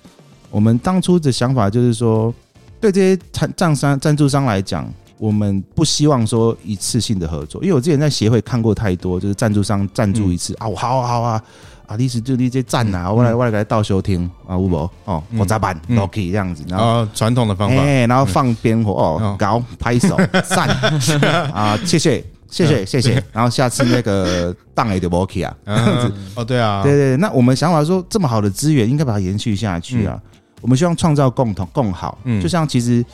[0.50, 2.34] 我们当初的想法就是说，
[2.80, 11.42] 对这些赞赞商赞助商来讲，我们不希望说一次性的合作，因为我之前在协会看过太多，就是赞助商赞助一次啊，我好啊好啊。
[11.86, 14.90] 啊，你是就你这站呐，我来我来给他倒休听啊，有无？
[15.04, 20.16] 哦，我咋办？OK 这样子，然后传统的方法，哎，然后放鞭火哦，搞拍手
[20.48, 20.68] 赞。
[21.52, 26.12] 啊，谢谢谢谢谢谢，然后下次那个档也就 OK 啊，这样子。
[26.34, 30.20] 哦，对啊，对对，那我们想法说，这么好的资源应该把它延续下去啊，
[30.60, 33.04] 我们希望创造共同共好，就像其实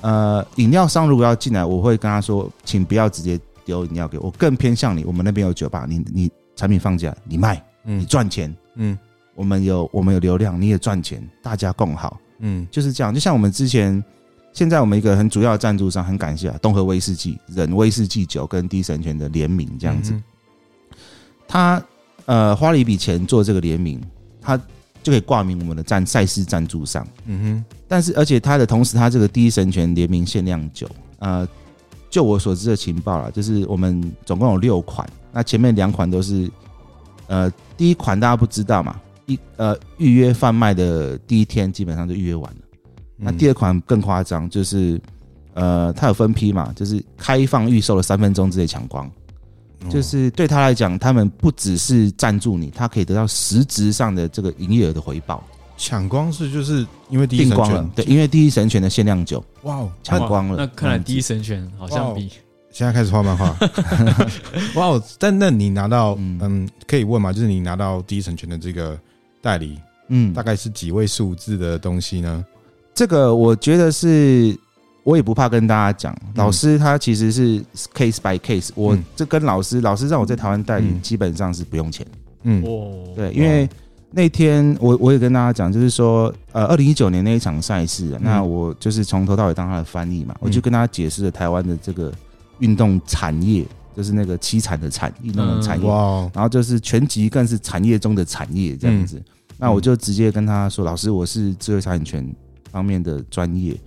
[0.00, 7.62] 呃，饮料商如果要进来，我会跟他说，请不要直接丢饮料给我，更偏向你，我们那边有酒吧，你你产品放进来，你卖。
[7.84, 8.96] 你赚钱，嗯，
[9.34, 13.12] 我们有我们有流量，你也赚钱，大家共好，嗯，就是这样。
[13.12, 14.02] 就像我们之前，
[14.52, 20.14] 现在我们一个很主要的赞助商，很感谢啊，东河威士忌、忍威士忌酒跟第一神泉的联名，这样子。
[21.48, 21.82] 他
[22.26, 24.00] 呃花了一笔钱做这个联名，
[24.40, 24.56] 他
[25.02, 27.64] 就可以挂名我们的赞赛事赞助商，嗯哼。
[27.88, 31.48] 但是而且他的同时，他这个第一神泉联名限量酒，呃，
[32.08, 36.48] 就我所知的情报啦，就是我们总共有六款，那前面两款都是。
[37.28, 37.50] 呃，
[37.82, 39.00] 第一款大家不知道嘛？
[39.26, 42.60] 一呃，预约贩卖的第一天基本上就预约完了。
[43.16, 45.00] 那第二款更夸张，就是
[45.54, 49.10] 呃，它有分批嘛，就是开放预售的三分钟之内抢光。
[49.90, 55.42] 就是对他来讲，他们不只是赞助你，他可以得到实质上的这个营业额的回报。
[55.76, 60.54] 抢光是就是因为第一神拳，对，因为第一神拳的限量酒，哇，抢光了。
[60.56, 62.30] 那看来第一神拳好像比。
[62.72, 63.54] 现在开始画漫画，
[64.76, 64.86] 哇！
[64.86, 67.30] 哦，但那你拿到，嗯，可以问吗？
[67.30, 68.98] 就是你拿到第一成全的这个
[69.42, 72.44] 代理，嗯，大概是几位数字的东西呢？
[72.94, 74.56] 这个我觉得是，
[75.04, 77.62] 我也不怕跟大家讲，老师他其实是
[77.94, 82.06] case by case，我这跟老师，老师让我在台湾代理基本上是不用钱，
[82.44, 82.62] 嗯，
[83.14, 83.68] 对，因为
[84.10, 92.12] 那天我我也跟大家讲，就是说，呃，二零一九年那一场赛事，那我就是从头到尾当他的翻译嘛，嗯、我就跟他解释了台湾的这个
[92.58, 99.16] 运动产业，就是那个凄惨的产运动的产业，嗯、然后就是全集更是产业中的产业这样子。
[99.18, 99.24] 嗯、
[99.58, 102.34] 那我就直接跟他说，老师，我是智慧财产权
[102.70, 103.78] 方面的专业，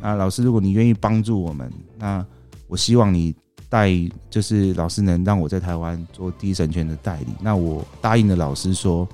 [0.00, 2.24] 那老师，如果你愿意帮助我们，那
[2.66, 3.34] 我希望你
[3.68, 3.90] 带，
[4.30, 7.28] 就是老师能让我在台湾做第一神权的代理。
[7.40, 9.08] 那我答应了老师说。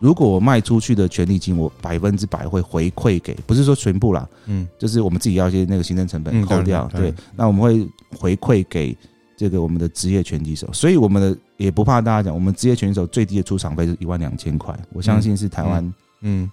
[0.00, 7.86] 如果我卖出去的权利金，我百分之百会回馈给，不是说全部啦，嗯，就是我们自己要一些那个行政成本扣掉，对，那我们会
[8.18, 8.96] 回馈给
[9.36, 15.94] 这个我们的职业拳击手，所以我们的也不怕大家讲，我们职业拳击手最低的出场费是一万两千块，我相信是台湾，嗯，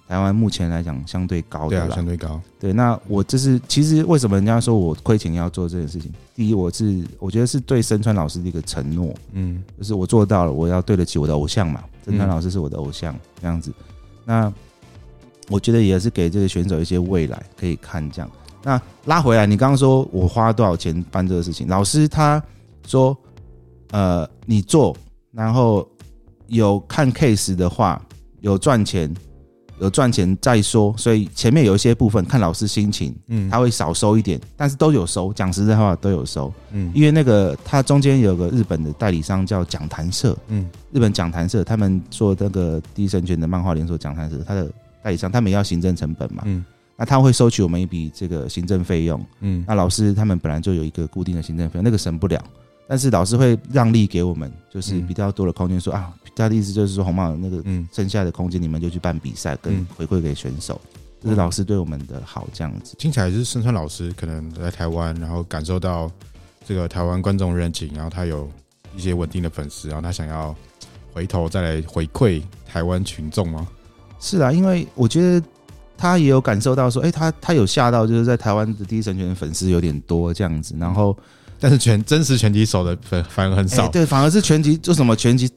[0.07, 6.09] 台湾目前来讲相对高的啦，相对高，对，那我这是其实为什么人家说我亏钱要做这件事情？
[6.33, 11.83] 第一，我是我觉得是对深川老师的一个承诺，嗯，就是我做到了，我要对得起我的偶像嘛。
[12.05, 13.73] 身川老师是我的偶像，这样子，
[14.23, 14.51] 那
[15.49, 18.09] 我觉得也是给这个选手一些未来可以看。
[18.09, 18.31] 这样，
[18.63, 21.67] 那拉回来，你刚刚说我花多少钱办这个事情？
[21.67, 22.41] 老师他
[22.85, 23.17] 说，
[23.91, 24.95] 呃，你做，
[25.33, 25.85] 然后
[26.47, 28.01] 有看 case 的话，
[28.39, 29.13] 有赚钱。
[29.79, 35.31] 有赚钱再说，所以前面有一些部分看老师心情，嗯，他会少收一点，但是都有收。
[35.33, 44.69] 讲实在话，都有收，嗯，因为那个他中间有个日本的代理商叫讲谈社，嗯，日本讲谈社他们做那个第一神拳的漫画连锁讲谈社，他的
[45.03, 52.43] 代理商他们要行政成本嘛，嗯，那他会收取我们一笔这个行政费用，嗯，那老师他们本来就有一个固定的行政费用，那个省不了。
[52.89, 55.77] 但是老师会让利给我们，就是比较多的空间。
[55.77, 60.79] 说啊，他的意思就是说，红帽那个剩下的空间，你们就去办比赛，跟回馈给选手。
[61.21, 62.95] 这是老师对我们的好，这样子。
[62.97, 66.11] 听起来就是身川老师可能在台湾，然后感受到
[66.65, 68.49] 这个台湾观众热情，然后他有
[68.95, 70.55] 一些稳定的粉丝，然后他想要
[71.13, 73.67] 回头再来回馈台湾群众吗？
[74.19, 75.45] 是啊，因为我觉得
[75.97, 81.17] 他也有感受到说，哎，他他有吓到，就是在台湾的第一神拳的粉丝有点多这样子，然后。
[81.59, 85.49] 但是拳真实拳击手的粉反而很少，对，反而是拳击，就什么拳击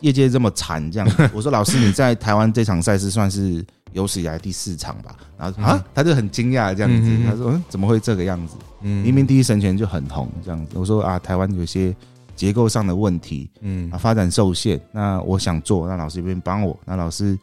[0.00, 0.90] 业界这么惨？
[0.90, 5.16] 这样， 我说老师，你在台湾这场赛事算是有史以来第四场吧？
[5.38, 8.56] 然后啊，他就很惊讶这样子，他说嗯，怎么会这个样子？
[8.80, 10.78] 明明第一神拳就很红这样子。
[10.78, 11.94] 我说啊，台湾有些
[12.36, 14.80] 结构上的问题，嗯，啊，发展受限。
[14.92, 16.78] 那我想做，那老师这边帮我。
[16.84, 17.38] 那老师，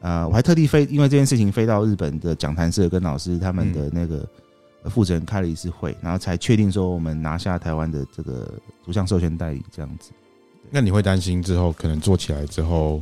[0.00, 4.26] 呃，我还特地飞，因为这件事情飞到日本的讲坛社跟老师他们的那个。
[4.90, 8.52] 负责人开了一次会，然后才确定说我们拿下台湾的这个
[8.84, 10.10] 图像授权代理这样子。
[10.74, 13.00] 那你会担心之后可能做起来之后，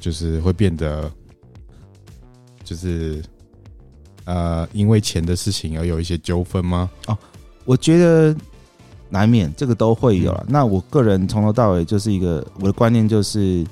[0.00, 1.12] 就是会变得，
[2.64, 3.22] 就是
[4.24, 6.90] 呃，因为钱的事情而有一些纠纷吗？
[7.06, 7.18] 哦，
[7.66, 8.34] 我觉得
[9.10, 10.34] 难免这个都会有。
[10.48, 13.62] 那我个人从头到尾就是一个我的观念就是，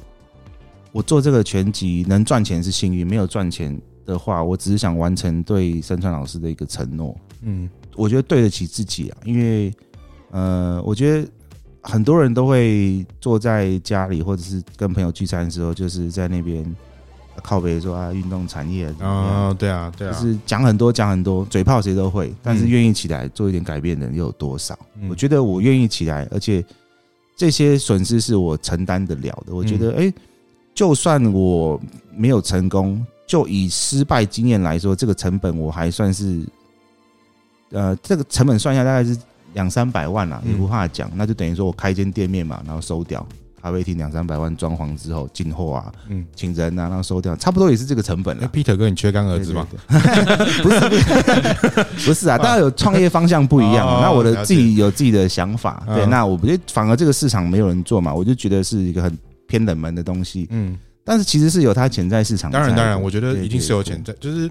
[0.93, 3.81] 我做这个全集能赚钱是幸运，没有赚钱。
[4.05, 7.17] 的话，我只是想完成对山川老师的一个承诺。
[7.43, 9.73] 嗯，我觉得对得起自己啊，因为
[10.33, 11.29] 呃，我觉得
[11.83, 16.65] 很多人都会坐在家里或者是跟朋友聚餐的时候，就是在那边
[17.43, 24.79] 靠北说啊，运动产业啊、哦，对啊，对啊，就是讲很多讲很多，嘴炮谁都会，但是愿意起来做一点改变的人又有多少？
[25.01, 26.65] 嗯、我觉得我愿意起来，而且
[27.37, 29.55] 这些损失是我承担得了的。
[29.55, 30.15] 我觉得，哎、欸，
[30.75, 31.81] 就算我
[32.15, 33.05] 没有成功。
[33.25, 36.45] 就以失败经验来说，这个成本我还算是，
[37.71, 39.17] 呃，这个成本算下大概是
[39.55, 41.11] 两三百万啦，你不怕讲。
[41.15, 43.27] 那就等于说我开一间店面嘛，然后收掉
[43.61, 48.49] 咖啡厅两三百万装潢之后进货啊，嗯，请人啊，然后收掉，差不多也是这个成本了。
[48.53, 49.67] Peter 哥，你缺干儿子吗？
[50.63, 50.81] 不是，
[52.07, 53.87] 不是啊，大家有创业方向不一样。
[54.01, 60.79] 那我的自己有自己的想法，对，那我不觉得反而这个市场没有人做嘛，我就觉得是一个很偏冷门的东西，嗯。
[61.05, 64.13] 但是其实是有它潜在市场，当然当然，我觉得一定是有潜在。
[64.21, 64.49] 就是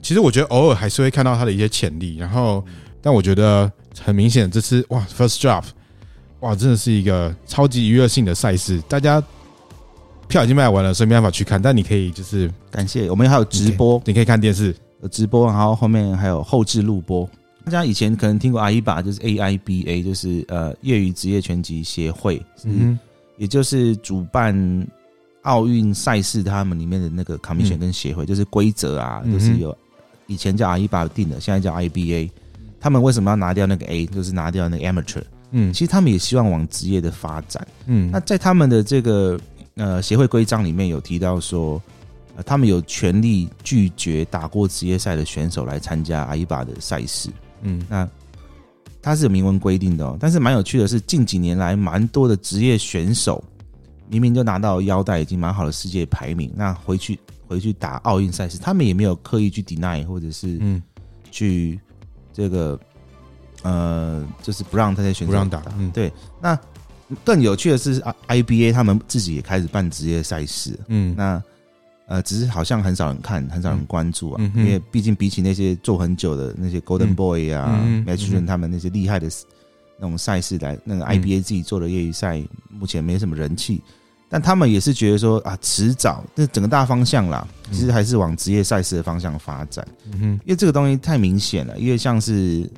[0.00, 2.16] 其实我觉得偶尔还是会看到它的一些潜力。
[2.16, 2.64] 然后，
[3.02, 3.70] 但我觉得
[4.02, 5.64] 很明显，这次哇，First Drop，
[6.40, 8.82] 哇，真的是一个超级娱乐性的赛事。
[8.88, 9.22] 大家
[10.28, 11.60] 票已经卖完了，所以没办法去看。
[11.60, 17.28] 但你可以就是感谢我们还有直播，你可以看电视有直播，然后后面还有后置录播。
[17.64, 22.98] 大家以前可能听过 AIBA，就是 AIBA，就是呃业余职业拳击协会，嗯，
[23.36, 24.86] 也就是主办。
[25.44, 29.76] 奥运赛事他们里面的那个 commission 跟协会，就是规则啊，就是有
[30.26, 32.30] 以前叫 AIBA 定的，现在叫 IBA。
[32.84, 35.22] 他们为什么要拿掉那个 A，就是拿掉那个 amateur？
[35.52, 37.66] 嗯，其实他们也希望往职业的发展。
[37.86, 39.40] 嗯，那在他们的这个
[39.76, 41.80] 呃协会规章里面有提到说，
[42.36, 47.30] 呃，他们有权利拒绝打过职业赛的选手来参加 AIBA 的赛事。
[47.62, 48.06] 嗯，那
[49.00, 50.18] 它是有明文规定的哦。
[50.20, 53.42] 但是蛮有趣的是，近几年来蛮多的职业选手。
[54.10, 60.82] 明明就拿到腰带，已经蛮好的世界排名，那回去回去打奥运赛事，他们也没有刻意去 deny 或者是嗯
[61.30, 61.80] 去
[62.34, 62.78] 这个
[63.62, 65.62] 呃，就是不让这些选手不让打。
[65.78, 66.12] 嗯，对。
[66.42, 66.58] 那
[67.24, 70.78] 更有趣的是，IBA 他们自己也开始办职业赛事。
[70.88, 71.42] 嗯，那
[72.06, 74.36] 呃，只是好像很少人看，很少人关注啊。
[74.40, 79.30] 嗯、因为毕竟比起那些做很久的那些 Golden Boy 啊、Matchroom 他们那些厉害的。
[79.96, 83.80] 那种赛事来，那个 IBA 自己做的业余赛目前没什么人气，
[84.28, 89.86] 但他们也是觉得说啊，迟早这整个大方向啦，其实还是往职业赛事的方向发展。
[90.12, 92.68] 嗯哼，因为这个东西太明显了，因为像是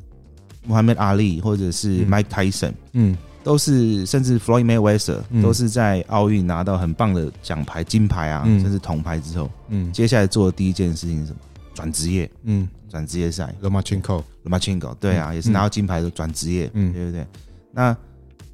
[0.68, 11.38] Muhammad Ali 或者是 Mike Tyson，嗯，都是甚至 Floyd Mayweather 都是在奥运拿到很棒的奖牌、金牌啊，甚至铜牌之后，嗯，接下来做的第一件事情是什么？
[11.74, 12.68] 转职业，嗯。
[12.88, 17.26] 转职业赛，Lomachenko，Lomachenko，对啊，也是拿到金牌的转职业，嗯，对不对？
[17.72, 17.94] 那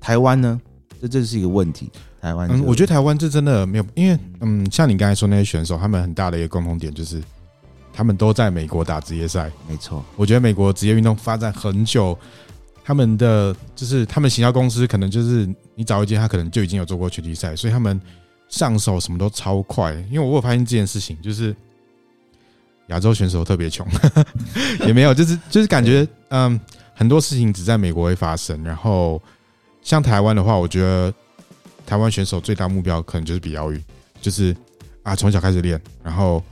[0.00, 0.58] 台湾呢？
[1.00, 1.92] 这这是一个问题。
[2.22, 7.20] 台湾，嗯，我觉得台湾这真的没有，因为嗯，像你刚才说那些选手，他们很大的一个共同点就是，
[7.92, 9.50] 他们都在美国打职业赛。
[9.68, 12.16] 没错，我觉得美国职业运动发展很久，
[12.84, 18.00] 他们的就是他们行销公司可能就是你找一间，他可能就已经有做过拳击赛，所以他们
[18.48, 19.92] 上手什么都超快。
[20.08, 21.54] 因为我有发现这件事情，就是。
[22.88, 23.86] 亚洲选手特别穷，
[24.86, 26.60] 也没有，就是就是感觉，嗯，
[26.94, 28.62] 很多事情只在美国会发生。
[28.64, 29.22] 然后
[29.82, 31.14] 像台湾的话，我觉得
[31.92, 33.78] 台湾选手最大目标可能就是比奥运，
[34.18, 34.56] 就是
[35.02, 36.42] 啊，从小开始练，然后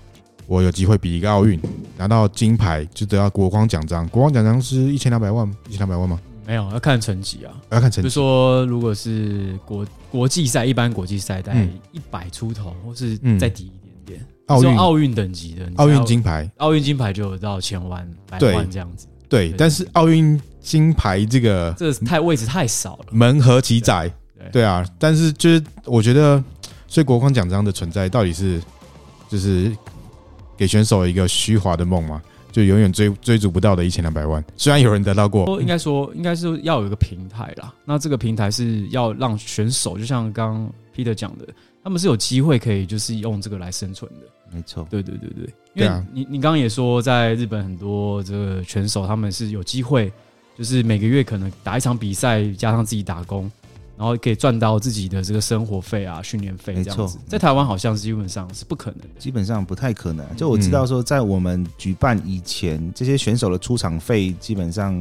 [0.47, 1.59] 我有机会比一个奥运，
[1.97, 4.07] 拿到金牌就得到国光奖章。
[4.09, 6.21] 国光奖章是一千两百万，一千两百万吗？
[6.47, 8.07] 没有，要看成绩啊，要看成绩。
[8.07, 14.27] 比如说，如果是国国际赛，一般国际赛在一百出头，或是再低一点点。
[14.49, 19.07] 奥运奥运等级的奥运金牌，奥运金牌就有到千万、百万这样子。
[19.27, 24.13] 对，对，但是奥运金牌这个这个太位置太少了，门何其窄。
[24.45, 26.43] 对，对啊，但是就是我觉得，
[26.89, 28.61] 所以国光奖章的存在到底是
[29.29, 29.77] 就是
[30.57, 32.21] 给选手一个虚华的梦嘛？
[32.53, 34.45] 就永远追追逐不到的一千两百万。
[34.57, 37.73] 虽然有人得到过，应该说应该是要有一个平台啦。
[37.85, 41.47] 那这个平台是要让选手，就像刚刚 Peter 讲的，
[41.85, 44.27] 他们是有机会可以就是用这个来生存的。
[44.53, 50.13] 没错，对对对对，因为你你刚刚也说，在日本很多这个选手他们是有机会，
[50.59, 53.49] 就是每个月可能打一场比赛，加上自己打工，
[54.01, 57.19] 然后可以赚到自己的这个生活费啊、训练费这样子。
[57.29, 60.25] 在台湾好像是基本上是不可能的，基本上不太可能。
[60.37, 64.99] 就我知道说，在我们举办以前，这些选手的出场费基本上，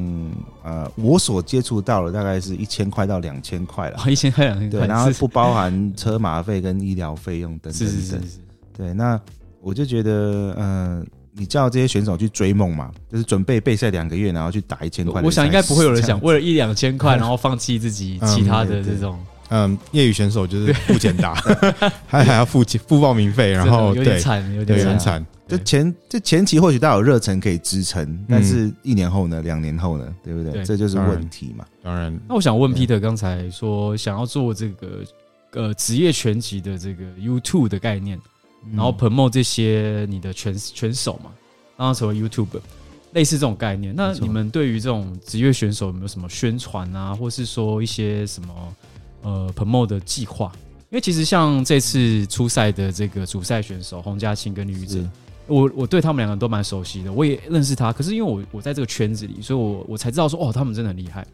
[0.63, 7.87] 呃，我所接触到的大概是一千块到两千块了，一千块两千块，对，然后不包含车马费跟医疗费用等等等。
[7.87, 8.39] 是是是是，
[8.75, 9.17] 对，那。
[9.61, 15.21] 我就觉得，嗯、呃，你叫这些选手去追梦嘛，就是准备备赛两个月，然后去打一千块。
[15.21, 19.19] 我想应该不会有人想为了一两千块，然后放弃自己其他的这种。
[19.51, 21.33] 嗯，业余选手就是付钱打，
[22.05, 25.25] 还还要付钱付报名费，然后 有点惨，有点惨。
[25.47, 30.51] 就前就前期或许大家有热忱可以支撑，但是一年后呢，两年后呢，对不对？
[30.51, 31.65] 对这就是问题嘛。
[31.81, 34.87] 当然，那我想问 Peter，刚才说想要做这个
[35.53, 38.19] 呃职业拳击的这个 YouTube 的概念。
[38.73, 41.31] 然后 promote 这些你的拳拳手嘛，
[41.77, 42.61] 让他成为 YouTuber，
[43.13, 43.93] 类似这种概念。
[43.95, 48.75] 那你们对于这种职业选手有没有什么宣传啊，或是说一些什么
[49.21, 50.51] 呃 promote 的计划？
[50.91, 55.07] 因为其实像这次初赛的这个主赛选手洪家庆跟李宇哲，
[55.47, 57.93] 我我对他们两个都蛮熟悉的，我也认识他。
[57.93, 61.25] 可是因为我我在这个圈子里，所以我我才知道说哦，他们真的很厉害。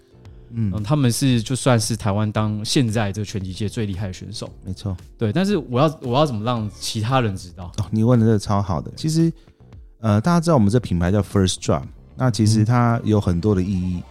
[0.53, 5.31] 嗯，他们是就算是台湾当现在这个拳击界最厉害的选手，没错，对。
[5.33, 7.71] 但是我要我要怎么让其他人知道？
[7.77, 8.91] 哦，你问的这个超好的。
[8.95, 9.31] 其实，
[9.99, 11.83] 呃，大家知道我们这品牌叫 First Drop，
[12.15, 14.01] 那其实它有很多的意义。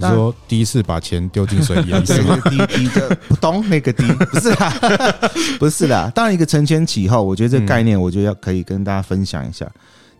[0.00, 4.74] 你说第一次把钱丢进水里，什么第一个不懂那个第一 不是啦，
[5.58, 6.08] 不是啦。
[6.14, 9.68] 当然，一个承前启后，我觉得这个概念，我觉得要可以跟大家分享一下。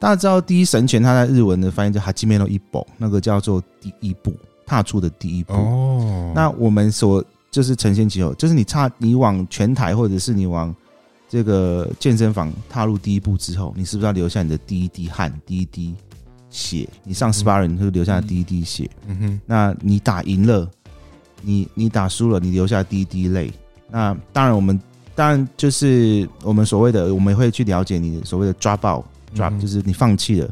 [0.00, 4.34] 大家知道第一神拳，它在日文的翻译叫 Hajime no Ippo，那个叫做第一步。
[4.69, 10.75] 踏出的第一步哦，那我们所就是承先启后，就是你踏你往拳台或者是你往
[11.27, 15.95] 这个健身房踏入第一步之后，你是不是要留下你的第一滴汗、第一滴
[16.51, 16.87] 血？
[17.03, 18.91] 你上 sparring 你会留下第一滴血。
[19.07, 20.71] 嗯哼，那你打赢了，
[21.41, 23.51] 你你打输了，你留下第一滴泪。
[23.91, 24.79] 那当然，我们
[25.14, 30.51] 当然就是我们所谓的，我们会去了解你所谓的 drop out，drop 就是你放弃了，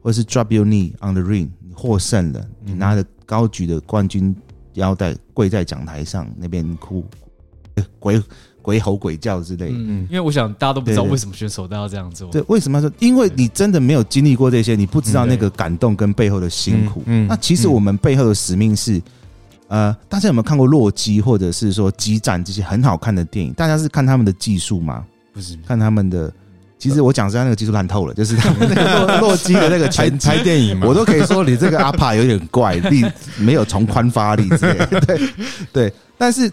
[0.00, 3.04] 或者是 drop your knee on the ring，你获胜了，你拿着。
[3.28, 4.34] 高举的冠军
[4.72, 7.04] 腰带，跪在讲台上那边哭，
[7.98, 8.22] 鬼
[8.62, 9.74] 鬼吼鬼叫之类的。
[9.76, 12.30] 嗯，因为我想大家都不知道为什么选手都要这样做。
[12.30, 12.90] 对，为什么说？
[13.00, 17.02] 因为你真的没有经历过这些，你不知道那个感动跟背后的辛苦。
[17.04, 19.00] 嗯，那其实我们背后的使命是，
[19.68, 23.52] 呃，大家有没有看过《洛基》或者是说《激战》这些很好看的电影？
[23.52, 25.04] 大家是看他们的技术吗？
[25.34, 26.32] 不是，看他们的。
[26.78, 33.04] 其实我讲实在，那个技术烂透了， 就是他们那个洛洛基的那个拍拍电影嘛，我都可以说你这个阿帕有点怪，力
[33.36, 35.00] 没有从宽发力之类的。
[35.00, 35.20] 对
[35.72, 36.50] 对，但是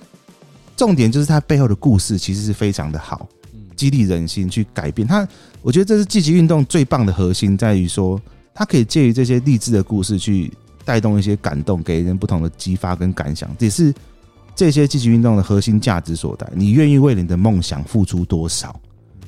[0.75, 3.27] 重点就是它背后的故事其实是非常的好，
[3.75, 5.27] 激励人心去改变它。
[5.61, 8.19] 我觉得这是积极运动最棒的核心，在于说
[8.53, 10.51] 它可以借于这些励志的故事去
[10.83, 13.93] 带动一些感动，给人不同的激发跟感想，这也是
[14.55, 16.47] 这些积极运动的核心价值所在。
[16.53, 18.79] 你愿意为你的梦想付出多少？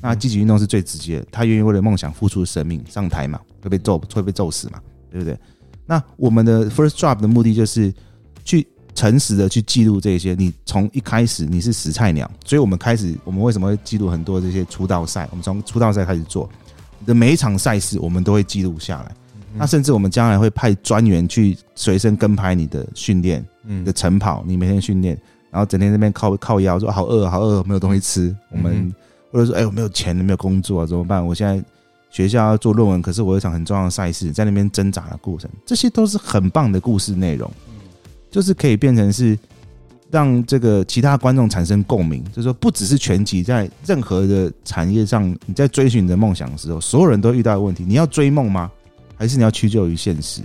[0.01, 4.79] 那积极运动是最直接的，他愿意为了梦想付出生命上台嘛，会被揍，会被揍死嘛，
[5.09, 5.37] 对不对？
[5.85, 7.93] 那我们的 First job 的目的就是
[8.43, 10.35] 去诚实的去记录这些。
[10.35, 15.27] 你从一开始你是死菜鸟，所以我们开始，我们为什么会记录很多这些出道赛？
[15.31, 16.47] 我们从出道赛开始做，
[16.99, 19.11] 你的每一场赛事我们都会记录下来。
[19.55, 25.19] 那甚至我们将来会派专员去随身跟拍你的训练，你的晨跑，你每天训练，
[25.49, 28.93] 然后整天在那边靠靠腰说好饿好饿，没有东西吃，我们。
[29.37, 31.23] 或者说，哎，我没有钱，没有工作，啊怎么办？
[31.23, 31.63] 我现在
[32.09, 37.47] 学校要做论文，可是我有一场很重要的赛事，在那边挣扎的过程，这些都是很棒的故事内容，
[38.31, 39.37] 就是可以变成是
[40.09, 42.23] 让这个其他观众产生共鸣。
[42.31, 48.71] 就是说，不只是全集，在任何的产业上，你在追寻你的梦想的时候，所有人都遇到的问题：你要追梦吗？
[49.15, 50.41] 还是你要屈就于现实？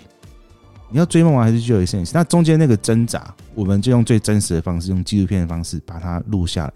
[0.90, 1.45] 你要追梦吗？
[1.45, 2.12] 还是屈就于现实？
[2.12, 6.72] 那中间那个挣扎，我们就用最真实的方式，用纪录片的方式把它录下来。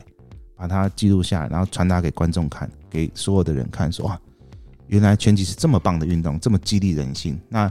[0.57, 4.19] 把它记录下来，然后传达给观众看，给所有的人看，说哇，
[4.87, 7.39] 原来拳击是这么棒的运动，这么激励人心。
[7.49, 7.71] 那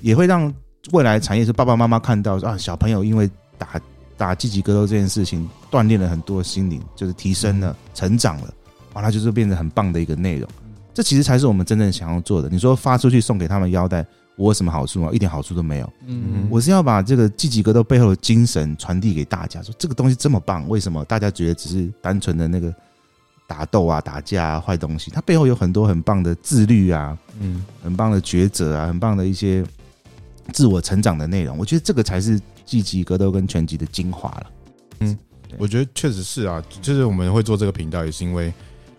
[0.00, 0.52] 也会让
[0.92, 3.80] 未来产业是爸爸妈妈看到啊，小朋友因为打
[4.16, 8.54] 打积极格斗这件事情，锻炼了很多心灵，就是提升了、成长了，
[8.94, 10.48] 完了就是变成很棒的一个内容。
[10.94, 12.48] 这其实才是我们真正想要做的。
[12.48, 14.04] 你说发出去送给他们腰带。
[14.36, 15.10] 我有什么好处吗？
[15.12, 15.92] 一点好处都没有。
[16.06, 22.74] 嗯，我是要把这个积极格斗背后的精神传递给大家，说这个东西这么棒，为什么大家觉得只是单纯的那个
[23.46, 25.10] 打斗啊、打架啊坏东西？
[25.10, 29.62] 它背后有很多很棒的自律啊，嗯，很棒的抉择啊，很棒的一些
[30.50, 31.58] 自我成长的内容。
[31.58, 34.46] 我觉得这个才是积极格斗跟拳击的精华了。
[35.00, 35.18] 嗯，
[35.58, 38.50] 我觉得确实是啊，就是我们会做这个频道，也是因为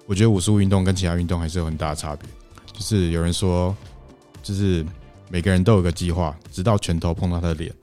[0.06, 2.30] 我觉得武术运动跟其他运动还是有很大的差别。
[2.72, 3.76] 就是有人说，
[4.44, 4.86] 就是。
[5.34, 7.74] 每个人都有个计划，直到拳头碰到他的脸，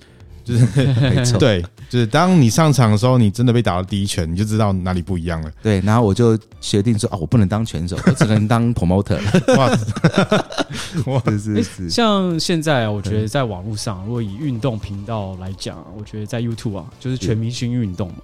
[0.44, 0.64] 就是
[1.02, 5.50] 没错，对，就是当你上场的时候，你真的被打到第一拳，你就知道哪里不一样了。
[5.60, 9.18] 对，然后我就决定说啊，我不能当拳手，我只能当 promoter。
[9.58, 9.68] 哇，
[11.12, 11.90] 哇，是是。
[11.90, 18.22] 像现在，我觉得在网络上，如果以运动频道来讲，我觉得在 YouTube 啊，就是全明星运动嘛。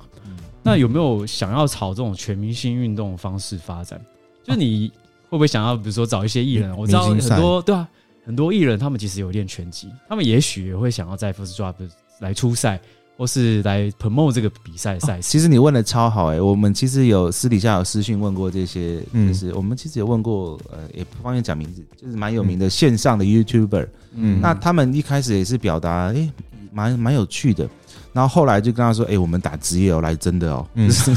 [0.63, 4.01] 那有没有想要朝这种全明星运动的方式发展？
[4.45, 4.89] 就是你
[5.29, 6.77] 会不会想要，比如说找一些艺人？
[6.77, 7.89] 我知道很多，对啊。
[8.27, 11.77] 很多艺人他们其实有练拳击，他们也许也会想要在 First Drop
[12.19, 12.81] 来出赛，
[13.17, 15.29] 或是来 promote 这个比赛赛事。
[15.29, 26.29] 其实你问的超好哎、欸，我们其实有私底下有私讯问过这些，就是我们其实有问过，呃，也不方便讲名字，就是蛮有名的线上的 YouTuber，嗯，那他们一开始也是表达，哎，
[26.73, 27.71] 蛮蛮有趣的。
[28.17, 31.11] 然后后来就跟他说：“哎、欸，我们打职业哦，来真的哦，嗯， 是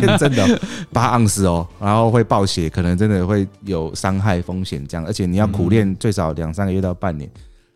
[0.00, 0.58] 练真的、哦，
[0.92, 7.30] 八盎司哦，然后会爆血，可能真的会有伤害风险这样，而且你要苦练最少两三个月到半年。”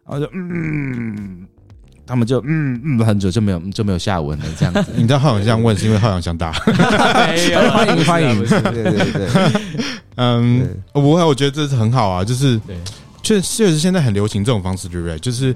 [0.04, 1.46] 然后就嗯，
[2.04, 4.90] 他们就嗯嗯很久就没有就没有下文了这样子。
[4.98, 6.52] 你知道浩洋这样问是因为浩洋想打？
[6.66, 9.28] 没有，欢迎欢迎，对对对，
[10.16, 12.60] 嗯，我不会，我觉得这是很好啊，就是
[13.22, 15.16] 确确实现在很流行这种方式，对不对？
[15.20, 15.54] 就是。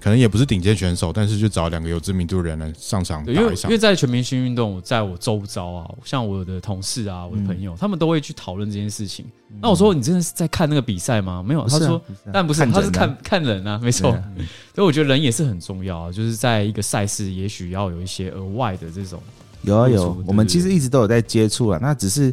[0.00, 3.44] 可能也不是顶尖选手，但是就找两个有知名度的人来上场打一场。
[3.44, 9.26] 因为因为在全明星运动，在我周遭啊，像我的同事啊，我的朋友，嗯、他们都会去讨论这件事情。
[9.50, 11.42] 嗯、那我说，你真的是在看那个比赛吗？
[11.42, 12.00] 没有，他说，
[12.32, 14.12] 但不是，他是看看人啊，没错。
[14.12, 14.22] 啊、
[14.74, 19.20] 所以我觉得人也是很重要啊，就是在一个赛事，也许要有一些额外的这种。
[19.62, 22.32] 有啊有，我们其实一直都有在接触啊，那只是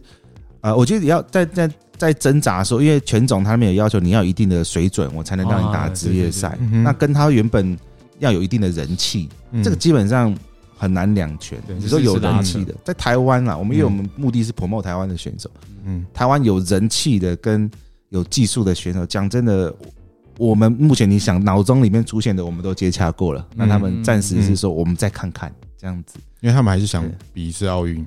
[0.62, 1.68] 呃，我觉得也要在在。
[1.98, 6.58] 在挣扎的时候，因为全总他们有要求你要有一定的水准，我才能让你打职业赛。
[6.84, 7.78] 那跟他原本
[8.20, 9.30] 要有一定的人气，
[9.64, 10.36] 这个基本上
[10.78, 11.58] 很难两全。
[11.78, 15.50] 你说有人气的，在台湾啊，我们因为我们目的是 promote 台湾的选手。
[15.86, 17.70] 嗯，台湾有人气的跟
[18.10, 19.74] 有技术的选手，讲真的，
[20.38, 23.48] 我们目前你想脑中里面出现的，我们都接洽过了。
[23.56, 28.06] 那他们暂时是说，我们再看看这样子，因为他们还是想比一次奥运。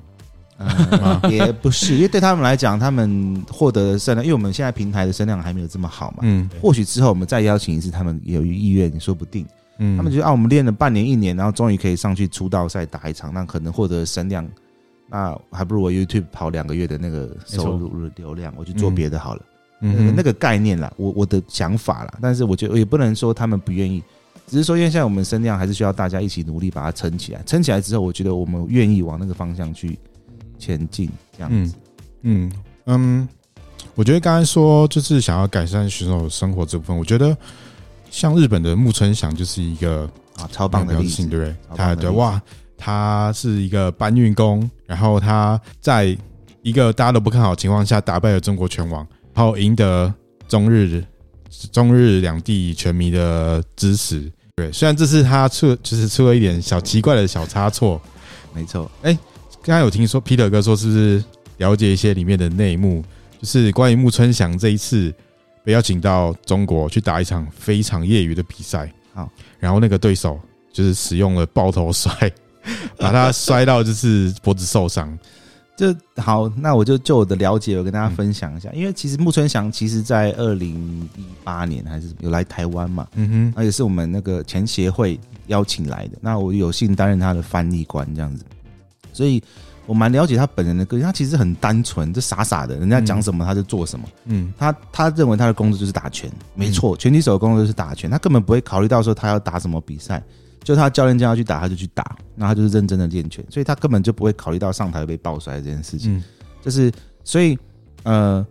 [0.59, 6.17] 嗯， 也不是，因为对他们来讲，他们获得的声量，因为我们现在平台的声量还没有这么好嘛。
[6.21, 9.45] 嗯，或许之后我们再邀请一次，他们有意愿，也说不定。
[9.77, 14.45] 嗯，他们觉得啊，我们练了半年、一年，然后终于可以上去出道赛打一场，那可能获得声量，
[15.09, 19.41] 那还不如我 YouTube 跑两个月的那个收入流量，我去做别的好了。
[19.81, 24.03] 嗯，那个概念啦，我我的想法啦，但是我觉得也不能说他们不愿意。
[24.45, 29.97] 只是说因为现在我们声量还是需要大家一起努力把它撑起来，撑起来之后，我觉得我们愿意往那个方向去
[30.59, 31.73] 前进，这样子。
[32.23, 32.51] 嗯
[32.85, 33.27] 嗯，
[33.95, 37.35] 我觉得刚才说就是想要改善选手生活这部分，我觉得
[38.11, 41.55] 像日本的木村翔就是一个啊超棒的例子，对不对？
[41.75, 42.41] 他对哇，
[42.77, 46.17] 他是一个搬运工，然后他在
[46.61, 50.13] 一个大家都不看好的情况下打败了中国拳王，然后赢得
[50.47, 51.03] 中日
[51.71, 54.31] 中日两地拳迷的支持。
[54.55, 58.01] 对，虽然这次他出就是出了一点小奇怪的小差错，
[58.53, 58.91] 没错。
[59.03, 59.17] 哎，
[59.61, 61.23] 刚刚有听说 Peter 哥说是不是
[61.57, 63.03] 了解一些里面的内幕？
[63.39, 65.13] 就是关于木村翔这一次
[65.63, 69.29] 被邀请到中国去打一场非常业余的比赛，好，
[69.59, 70.39] 然后那个对手
[70.71, 72.11] 就是使用了抱头摔，
[72.97, 75.17] 把他摔到就是脖子受伤。
[75.77, 78.69] 就好，那我就就我的了解，我跟大家分享一下。
[78.73, 80.75] 因为其实木村翔其实在二零
[81.15, 86.17] 一八年还是有来台湾嘛，嗯哼，而且是我们那个前协会邀请来的。
[86.19, 88.43] 那我有幸担任他的翻译官这样子，
[89.13, 89.41] 所以
[89.85, 91.05] 我蛮了解他本人的个性。
[91.05, 94.07] 他其实很单纯，就傻傻的，人家讲什么他就做什么。
[94.25, 100.21] 嗯，他他认为他的工作就是打拳，没错，拳击手的工作就是打拳，他根本不会考虑到说他要打什么比赛。
[100.61, 106.21] 就他教练叫他去打，他就去打，那他就是认真的练拳，所以他根本就不会考虑到上台被爆摔这件事情。
[106.61, 106.91] 就是
[107.23, 107.57] 所以
[108.03, 108.45] 呃，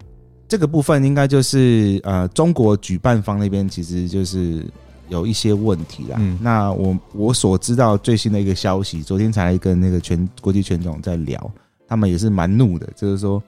[0.48, 4.64] 这个部分应该就是呃，中国举办方那边其实就是
[5.08, 6.16] 有一些问题啦。
[6.18, 11.50] 嗯那我我所知道最新的一个消息，昨天才跟那个全国际拳总在聊，
[11.86, 13.42] 他们也是蛮怒的，就是说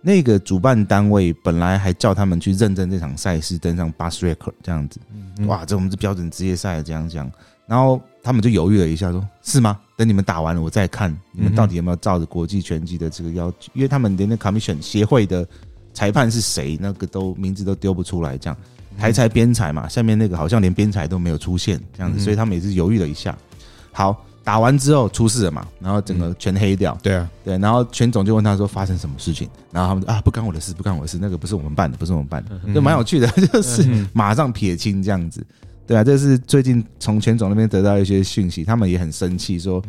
[0.00, 5.00] 那个主办单位本来还叫他们去认证这场赛事，登上 Bus Record 这样子。
[5.46, 7.30] 哇，这我们是标准职业赛这样讲。
[7.64, 9.78] 然后他们就犹豫了一下，说：“是吗？
[9.96, 15.46] 等你们打完了，我再看你们到底有没有照着国际拳击的这个要求，因为他们连那 commission 协会的
[15.94, 18.36] 裁判是谁，那个都名字都丢不出来。
[18.36, 18.56] 这样
[18.98, 23.36] 台裁边裁嘛，下面那个好像连边裁都没有出现，这样子，所以他们也是犹豫了一下。
[23.92, 26.96] 好，打完之后出事了嘛，然后整个全黑掉。
[27.02, 35.44] 对啊，对，然后全总就问他说发生什么事情，然后他们啊，不干我的事，不干我的事，那个不是我们办的，不是我们办的，就蛮有趣的， 就是马上撇清这样子。”
[35.84, 39.82] 对啊，这是最近从全总那边得到一些讯息，他们也很生气，说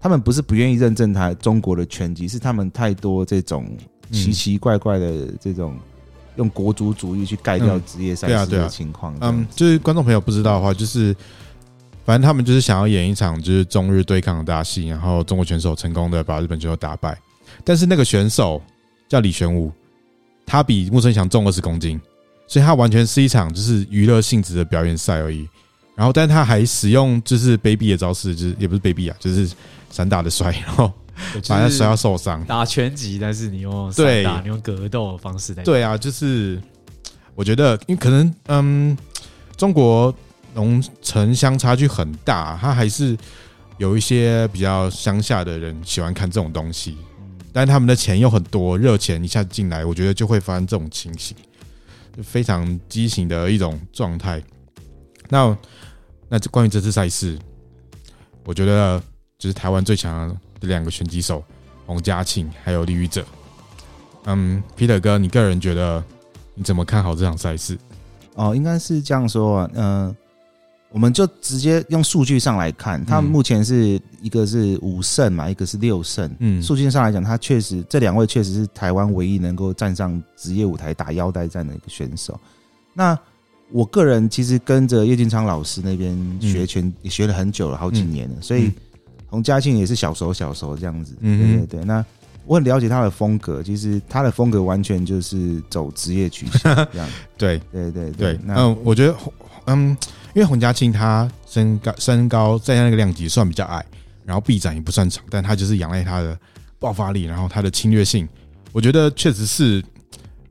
[0.00, 3.70] 他们不是不愿意认证他中国的拳击，是他们太多这种
[4.10, 5.76] 奇奇怪怪的这种
[6.38, 9.14] 用国足主义去盖掉职业赛事的情况。
[9.20, 11.14] 嗯，就是观众朋友不知道的话，就是
[12.06, 17.18] 反正他们就是想要演一场就是中日对抗的大戏，然后中国选手成功的把日本选手打败，
[17.62, 18.62] 但是那个选手
[19.06, 19.70] 叫李玄武，
[20.46, 22.00] 他比木村翔重二十公斤。
[22.50, 25.46] 所以他完全是一场就是娱乐性质的表演赛而已，
[25.94, 29.52] 然后，但他还使用就是卑鄙的招式，就是也不是卑鄙啊，就是
[29.90, 30.90] 散打的摔，然后
[31.48, 32.44] 把他摔到受伤。
[32.44, 35.62] 打拳击，但是你用对打，你用格斗的方式来。
[35.62, 36.60] 对啊，就是
[37.34, 38.96] 我觉得，因为可能嗯，
[39.56, 40.14] 中国
[40.54, 43.16] 农城乡差距很大，他还是
[43.76, 46.96] 有一些比较乡下的人喜欢看这种东西，
[47.52, 51.36] 但是他们的钱又很多，热钱一下子进来，我觉得就会发生这种情形。
[52.16, 54.42] 就非常畸形的一种状态。
[55.28, 55.56] 那
[56.28, 57.38] 那关于这次赛事，
[58.44, 59.00] 我觉得
[59.38, 61.44] 就是台湾最强的两个拳击手
[61.86, 63.24] 洪家庆还有李宇哲。
[64.24, 66.02] 嗯，Peter 哥，你个人觉得
[66.54, 67.78] 你怎么看好这场赛事？
[68.34, 70.14] 哦，应该是这样说，嗯。
[70.90, 76.34] 我们就直接用数据上来看，他们目前是一个是五胜嘛，一个是六胜。
[76.38, 82.40] 嗯，数据上来讲，他确实这两位确实是台湾唯一能够站上职业舞台打腰带战的一个选手。
[82.94, 83.16] 那
[83.70, 88.72] 我个人其实跟着叶俊昌老师那边学拳也学了很久了，好几年了，所以
[89.28, 91.16] 洪嘉庆也是小熟小熟这样子。
[91.20, 92.04] 嗯对对对，那
[92.44, 97.08] 我很了解他的风格，其实他的风格完全就是走职业曲线这样。
[97.36, 99.14] 对对对对，嗯，我觉得
[99.66, 99.96] 嗯。
[100.34, 103.84] 因为洪嘉庆他身高身高在那个量级算比较矮，
[104.24, 106.38] 然后臂展也不算长，但他就是仰赖他的
[106.78, 108.28] 爆发力，然后他的侵略性，
[108.70, 109.82] 我觉得确实是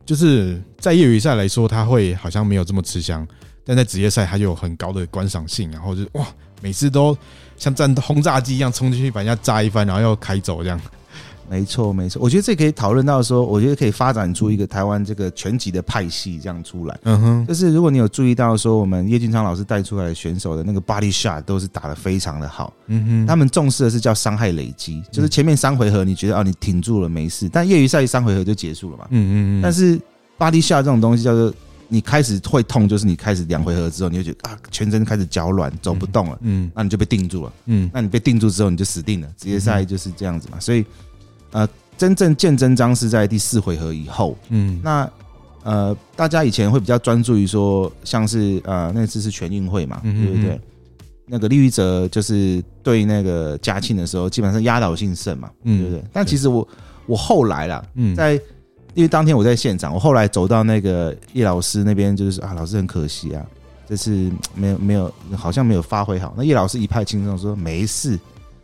[0.04, 3.26] 就是在业余赛来说，他会好像没有这么吃香，
[3.64, 6.26] 但在职业赛他就有很高的观赏性，然后就哇，
[6.62, 7.18] 每次都
[7.58, 10.80] 像战轰炸机一样冲进去把人家炸一番，然后又开走这样。
[11.49, 16.99] 没错，没错，我觉得这可以讨论到说，我觉得可以发展出一个台湾这个拳击的派系这样出来。
[17.03, 22.74] 嗯哼，就是如果你有注意到说，我们叶俊昌老师带出来的选手的那个 body shot 都是打得非常的好。
[22.88, 29.08] 嗯哼，他们重视的是叫伤害累积，就是前面三回合你觉得啊你挺住了没事，但业余赛三回合就结束了嘛。
[29.12, 29.62] 嗯嗯嗯。
[29.62, 29.97] 但是
[30.38, 31.53] body shot 这种东西叫做
[31.88, 36.38] 你开始会痛，就是你开始两回合之后，你就觉得啊全身开始脚软，走不动了。
[36.42, 37.54] 嗯，那你就被定住了。
[37.66, 39.28] 嗯，那你被定住之后你就死定了。
[39.38, 40.86] 职业赛就是这样子嘛，所以。
[41.52, 41.68] 呃，
[41.98, 44.38] 真正见真章是在第四回合以后。
[44.50, 45.10] 嗯，那
[45.64, 50.60] 呃，大家以前会比较专注于说，像是呃那次是全运会嘛，对不对？
[51.26, 56.04] 那个利裕哲就是对那个嘉庆的时候，基本上压倒性胜嘛，嗯，对不对？
[56.12, 56.68] 但其实我
[57.06, 58.40] 我后来啦，嗯，在
[58.98, 63.45] 因为当天我在现场，我后来走到那个叶老师那边，就是啊，老师很可惜啊，
[63.88, 66.34] 这次没有没有，好像没有发挥好。
[66.36, 68.20] 那叶老师一派轻松说没事，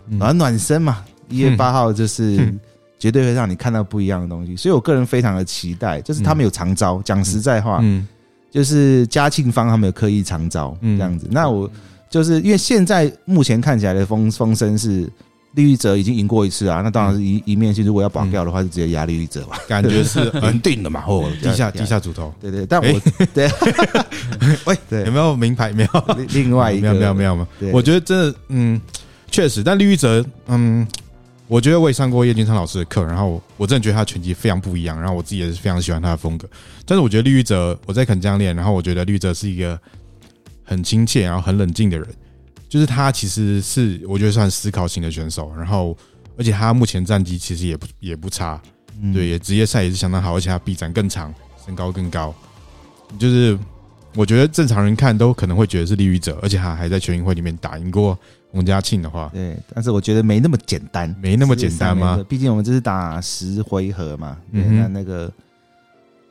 [0.08, 2.52] 暖暖身嘛， 一月八号就是
[2.98, 4.56] 绝对会让你看到不一样的东西。
[4.56, 8.08] 所以我个人非常的期待，就是他们有长招，讲实在话，嗯，
[8.50, 11.28] 就是嘉庆方他们有刻意长招这样子。
[11.30, 11.70] 那我。
[12.10, 15.12] 就是因为现在目前看起来的风风声是
[15.54, 17.86] 利裕哲已经赢过一次啊，那当然是一一面性。
[17.86, 21.04] 如果要绑掉的话，就直接压利裕哲吧，感觉是 稳定的嘛。
[21.08, 22.66] 哦，地下地下主头，对对。
[22.66, 23.02] 但我
[23.34, 23.50] 对，
[24.66, 25.72] 喂，对，有没有名牌？
[25.72, 26.16] 没有。
[26.30, 27.48] 另外一个没有没有没有吗？
[27.72, 28.82] 我觉得真的，嗯，
[29.30, 29.64] 确实。
[29.64, 30.88] 但利裕哲，嗯，
[31.48, 36.48] 我觉得我也上过叶君昌老师的课，然后我真的觉得他拳击非常不一样，然后我自己也是非常喜欢他的风格。
[36.86, 39.80] 但是我觉得利裕哲，我在肯江练，然后我觉得利裕哲是一个。
[40.66, 42.08] 很亲切，然后很冷静的人，
[42.74, 45.96] 就是他其实是我觉得算思考型的选手，然后
[46.36, 48.60] 而且他目前战绩其实也不也不差，
[49.14, 51.32] 对，也职业赛也是相当好，而且他臂展更长，
[51.64, 52.34] 身高更高，
[53.20, 53.56] 就是
[54.16, 58.18] 我觉得正常人看都可能会觉得是利于者，而且他还在全运会里面打赢过
[58.52, 62.26] 洪家庆的话，对，但是我觉得没那么简单，没那么简单吗？
[62.28, 65.32] 毕竟我们这是打十回合嘛，嗯，那那个。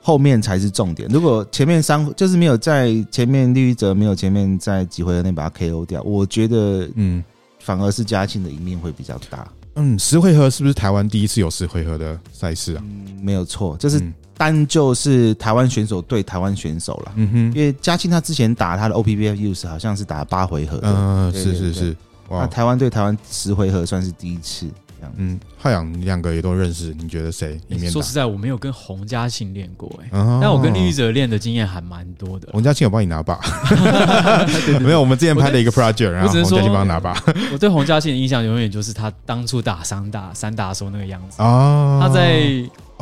[0.05, 1.09] 后面才是重点。
[1.09, 7.23] 如果前面三就是没有在前面利裕哲没有前面在几回合内把他 KO 掉，我觉得嗯，
[7.61, 9.47] 反而是嘉庆的赢面会比较大。
[9.77, 12.83] 嗯，十回合是不是台湾第一次有十回合的赛事啊？
[12.85, 14.03] 嗯，没有错，就是
[14.37, 17.13] 单就是台湾选手对台湾选手了。
[17.15, 20.81] 嗯哼，因为嘉庆他之前打他的 OPBF Youth 好像是打八回合。
[20.83, 21.97] 嗯，是是是。
[22.29, 24.67] 那台湾对台湾十回合算是第一次。
[25.17, 27.59] 嗯，浩洋，你两个也都认识，你觉得谁？
[27.91, 30.09] 说实在，我没有跟洪嘉庆练过，哎，
[30.41, 32.49] 但我跟利裕哲练的经验还蛮多的。
[32.53, 33.41] 洪嘉庆有帮你拿把？
[34.81, 37.23] 没有，我们之前拍了一个 project，然后洪家庆帮他拿把。
[37.53, 42.43] 我对洪嘉庆的印象永远就是他当初打三大三大的时候那个样子啊，他在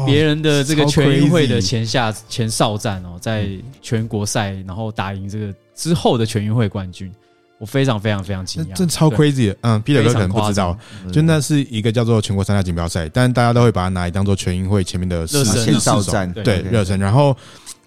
[0.06, 3.48] 别人的这个全运会的前下前哨战哦，在
[3.82, 7.12] 全国赛然后打赢这个之后的全运会冠军。
[7.60, 9.56] 我非常非常非常惊讶，这超 crazy 的。
[9.60, 10.78] 嗯，Peter 哥可能不知道，
[11.12, 16.98] 就那是一个叫做全国三大锦标赛，但大家都会把它拿来当做全运会前面的热身哨战，对热身。
[16.98, 17.36] 然后，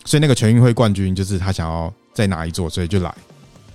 [0.05, 3.11] 所以那个全运会冠军就是他想要再拿一座，所以就来。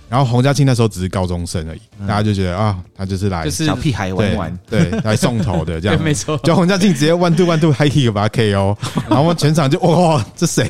[0.09, 6.35] 然后洪家庆那时候只是高中生而已，大家就觉得啊，他就是来就是小屁孩玩玩，对，来送头的这样， 没错。
[6.39, 8.75] 就洪家庆直接 one two one two high kick 把他 KO，
[9.07, 10.67] 然后全场就哇，这谁？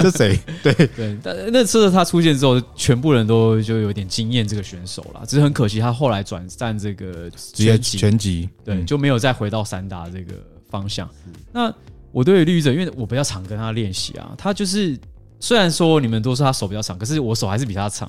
[0.00, 0.38] 这谁？
[0.62, 1.18] 对对。
[1.20, 5.22] 但那次他出现之后，全部人都就有点惊艳这个选手了。
[5.26, 10.34] 只是很可惜，他后来转战这个职业拳击，对，就没有再回到散打这个
[10.70, 11.10] 方向。
[11.52, 11.74] 那
[12.12, 14.96] 我对于利裕哲，因为我比较常跟他练习啊，他就是。
[15.38, 18.08] 虽然说你们都说他手比较长，可是我手还是比他长。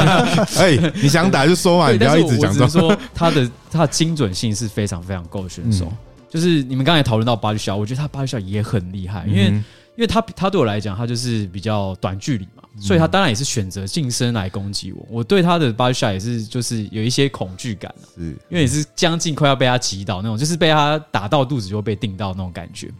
[0.56, 2.52] 哎，你想打就说嘛，你不要一直讲。
[2.68, 5.90] 说他的他的精准性是非常非常够的选手。
[6.28, 15.06] 就是你们刚才讨论到巴律肖，我觉得他巴律肖也很厉害，因为因为他他对我来讲，他就是比较短距离嘛，所以他当然也是选择近身来攻击我。
[15.08, 22.90] 我对他的巴律肖也是就是有一些恐惧感，是因为也是将近快要被他击倒那种，就是被他打到肚子就会被定到那种感觉。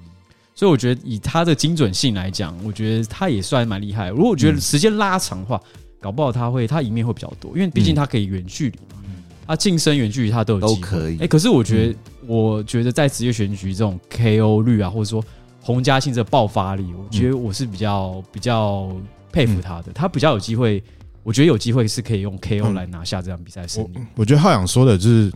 [0.58, 4.08] 所以我觉得以他的精准性来讲，我觉得他也算蛮厉害。
[4.08, 5.60] 如果我觉得时间拉长的话，
[6.00, 9.02] 搞不好他会他赢面会比较多，因为毕竟他可以远距离嘛，
[9.46, 10.80] 他近身、远距离他都有机会。
[10.80, 11.18] 都可以。
[11.18, 11.96] 哎，可是我觉得，
[12.26, 15.22] 我觉得在职业选举这种 KO 率啊，或者说
[15.60, 18.90] 洪家庆这爆发力，我觉得我是比较比较
[19.30, 19.92] 佩服他的。
[19.92, 20.82] 他比较有机会，
[21.22, 23.98] 我觉得有机会是可以用 KO 来拿下这场比赛胜利。
[24.14, 25.30] 我觉得浩洋说的就是，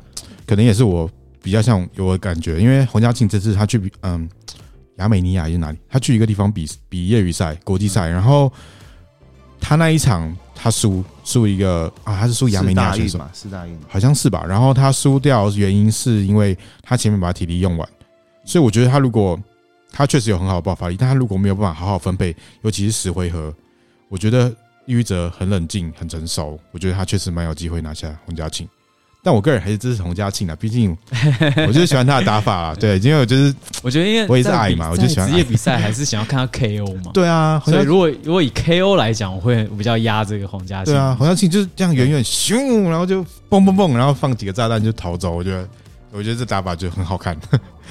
[0.47, 1.11] 可能也是我
[1.43, 4.27] 比较像有的感觉，因为洪家庆这次他去比嗯。
[5.01, 5.79] 亚美尼亚还是哪里？
[5.89, 8.53] 他去一个地方比比业余赛、国际赛，然后
[9.61, 13.29] 他那一场他输输一个啊，他是输亚美尼亚选手嘛？
[13.35, 14.45] 是大运，好像是吧？
[14.47, 17.89] 然后他输掉原因是因为他前面把体力用完，
[18.45, 19.41] 所以我觉得他如果
[19.91, 23.53] 他确实有很好的爆发力，但他如果没有办法好好分配，尤其是十回合，
[24.09, 24.49] 我觉得
[24.87, 28.69] 利裕哲很冷静、很成熟，我觉得他确实蛮有机会拿下洪家庆。
[29.23, 30.97] 但我个人还是支持洪家庆的，毕竟
[31.67, 32.75] 我就是喜欢他的打法啊。
[32.81, 37.11] 对，因为我就是我觉得，因为我也是爱嘛，我就喜欢职业比赛，还是想要看他 KO 嘛。
[37.15, 40.95] 对啊，所以如果如果以 KO 来讲，我会比较压这个洪家庆。
[40.95, 45.33] 对啊，洪家庆就是这样远远咻，然后就蹦蹦蹦，然后放几个炸弹就逃走。
[45.37, 45.69] 我觉得，
[46.13, 47.37] 我觉得这打法就很好看。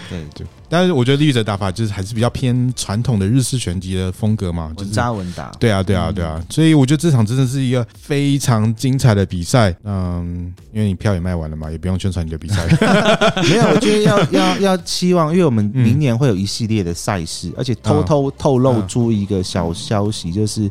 [0.09, 5.51] 对，对但是我觉得利裕哲打法就是还是比较偏传统的日式拳击的风格嘛，稳扎稳打。
[5.59, 9.75] 对啊，对啊，对啊，所以我觉得这场真的是一个非常精彩的比赛。
[9.83, 12.65] 嗯，因为你票也卖完了嘛，也不用宣传你的比赛。
[13.43, 20.69] 没有，我觉得要 要要期望，因为我们明年会有一系列的赛事，而且偷偷透露出一个小消息，就是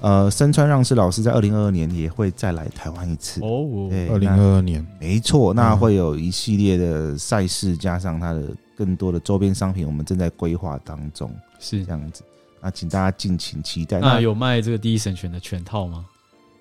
[0.00, 3.88] 呃，身川让志老师在二零二二年也会再来台湾一次哦。
[3.90, 8.42] 对，二零二二年，没错，那会有一系列的赛事，加上他的
[8.78, 12.22] 更多的周边商品，我们正在规划当中，是这样子。
[12.60, 13.98] 那请大家敬请期待。
[13.98, 16.04] 那有卖这个第一神拳的全套吗？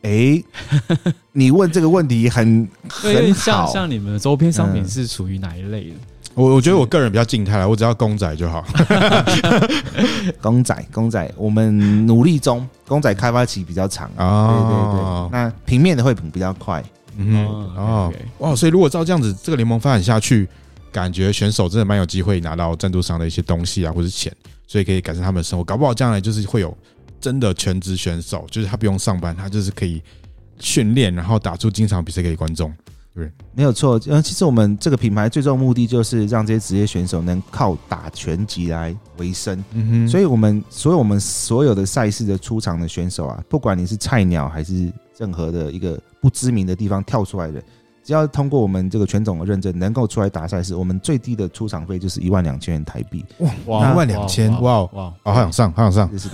[0.02, 0.46] 哎、欸，
[1.32, 3.66] 你问这个问题很很好。
[3.66, 5.96] 像像你们的周边商品是属于哪一类的？
[6.34, 8.64] 我我觉得我个人比较静态，我只要公仔就好。
[10.42, 12.68] 公仔，公仔，我们努力中。
[12.88, 15.30] 公仔开发期比较长啊，对对对。
[15.32, 16.84] 那平面的会比较快。
[17.18, 17.44] 嗯
[17.76, 20.48] 哦，哇，所以如果照这样子，这个联盟发展下去，
[20.92, 24.34] 感觉选手真的蛮有机会拿到赞助商的一些东西啊，或者钱，
[24.68, 25.64] 所以可以改善他们的生活。
[25.64, 26.76] 搞不好将来就是会有
[27.20, 30.02] 真的全职选手，就是他不用上班，他就是可以
[30.60, 32.74] 训练，然后打出经常比赛给观众。
[33.14, 34.00] 对，没有错。
[34.06, 39.64] 嗯，其实我们这个品牌最终目的就是让这些职业选手能靠打拳击来为生。
[39.72, 47.60] 嗯哼，所以我们所有我们所有的赛事的出场的选手啊，不管你是菜鸟还是任何的一个不知名的地方跳出来的，
[48.08, 53.26] 只要通过我们这个拳总的认证，能够出来打赛事，我们最低的出场费就是一万两千元台币。
[53.66, 56.10] 哇，一万两千，哇哇，哇，好想上，好想上。
[56.10, 56.30] 就是，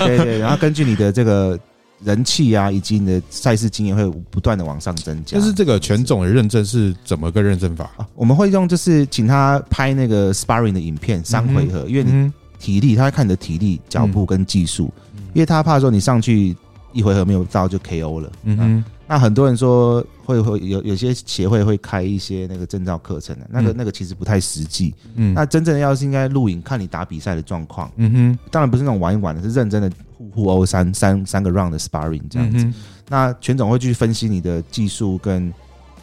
[0.00, 1.56] 对对，然后根据你的这个。
[2.04, 5.38] 人气啊，以及你的赛事经验会不断的往上增加。
[5.38, 8.04] 但是这个拳总的认证是怎么个认证法啊？
[8.16, 14.92] 我们会用就是请他拍那个 sparring 的影片，三回合，因为你体力，他会看你的体力、脚步跟技术，
[15.32, 16.56] 因为他怕说你上去
[16.92, 18.32] 一回合没有到就 KO 了。
[18.44, 18.84] 嗯哼。
[19.06, 24.94] 那很多人说会会有有些协会会开一些那个证照课程的，那个那个其实不太实际。
[25.14, 25.34] 嗯。
[25.34, 27.90] 那真正的要是应该录影看你打比赛的状况。
[27.96, 28.38] 嗯哼。
[28.50, 29.90] 当然不是那种玩一玩的，是认真的。
[30.18, 32.74] 互互殴三三三个 round 的 sparring 这样子，嗯、
[33.08, 35.52] 那全总会去分析你的技术跟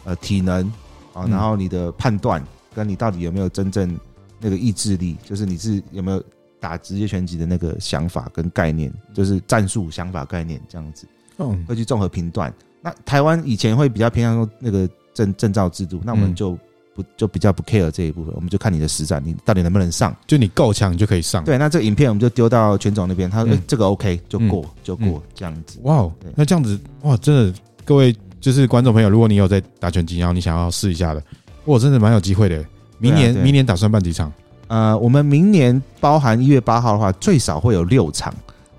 [0.04, 0.70] 呃体能
[1.14, 3.98] 啊，然后你的判断跟你到底有没有真正
[4.38, 6.22] 那个意志力，就是你是有没有
[6.60, 11.06] 打职业拳击的那个想法跟概念，就是战术想法概念这样子，
[11.38, 12.52] 嗯，会去综合评断。
[12.82, 16.56] 那台湾以前会比较偏向说那个证证照制度，那我们就。
[16.92, 20.14] 不就比较不 care 这一部分，我们就看你的实战，你到底能不能上？
[20.26, 21.44] 就你够强，你就可以上。
[21.44, 25.78] 对，那这个影片我们就丢到拳总那边，他说、嗯欸、这个 OK 就过、嗯、就过这样子。
[25.84, 27.54] 哇，那这样子哇，真的
[27.84, 31.22] 各位就是观众朋友，如果你有在打拳击，然后你想要试一下的，
[31.66, 32.62] 哇，真的蛮有机会的。
[32.98, 34.30] 明年明年打算办几场？
[34.70, 38.34] 呃，我们明年包含一月八号的话，最少会有六场。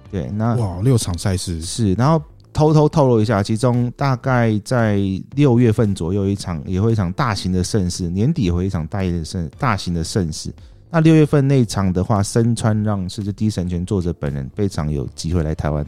[0.09, 2.19] 对，那哇，六场赛事是，然后。
[2.53, 4.99] 偷偷透露一下，其中大概在
[5.35, 10.53] 六月份左右一场，也会一场大型的盛事，年底也会一场大的盛大型的盛事。
[10.89, 15.85] 那六月份那场的话，身穿让是这第一神拳作者本人非常有机会来台湾，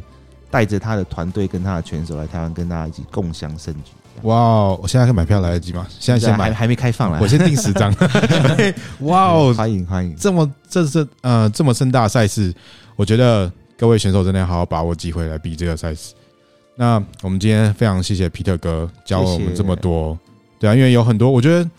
[0.49, 3.91] 带着他的团队跟他的拳手来台湾，跟大家一起共享盛举。
[4.21, 4.79] 哇哦！
[4.81, 5.85] 我现在可以买票来得及吗？
[5.99, 7.93] 现在先买，还还没开放来，我先订十张。
[9.01, 9.53] 哇哦！
[9.53, 10.15] 欢迎欢迎！
[10.15, 12.53] 这么这是呃这么盛大的赛事，
[12.95, 16.13] 我觉得各位选手真的要好好把握机会来比这个赛事。
[16.75, 20.17] 那我们今天非常谢谢皮特哥教我们这么多，
[20.57, 21.69] 对啊，因为有很多我觉得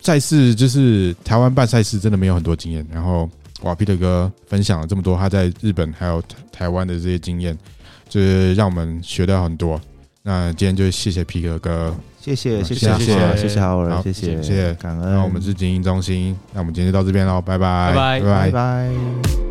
[0.00, 3.28] 赛事就是台湾办赛事真的没有很多经验，然后
[3.62, 7.56] 哇，皮特哥分享了这么多他在日本还有台湾的这些经验，
[8.08, 9.80] 就是让我们学到很多。
[10.24, 13.36] 那今天就谢谢皮哥哥，谢谢谢谢谢谢。
[13.36, 14.74] 谢谢好谢谢谢谢。
[14.74, 15.14] 感恩。
[15.14, 17.92] 那我们是精英中心，那我们今天就到这边喽，拜拜。
[17.94, 18.24] 拜拜。
[18.24, 19.41] 拜拜。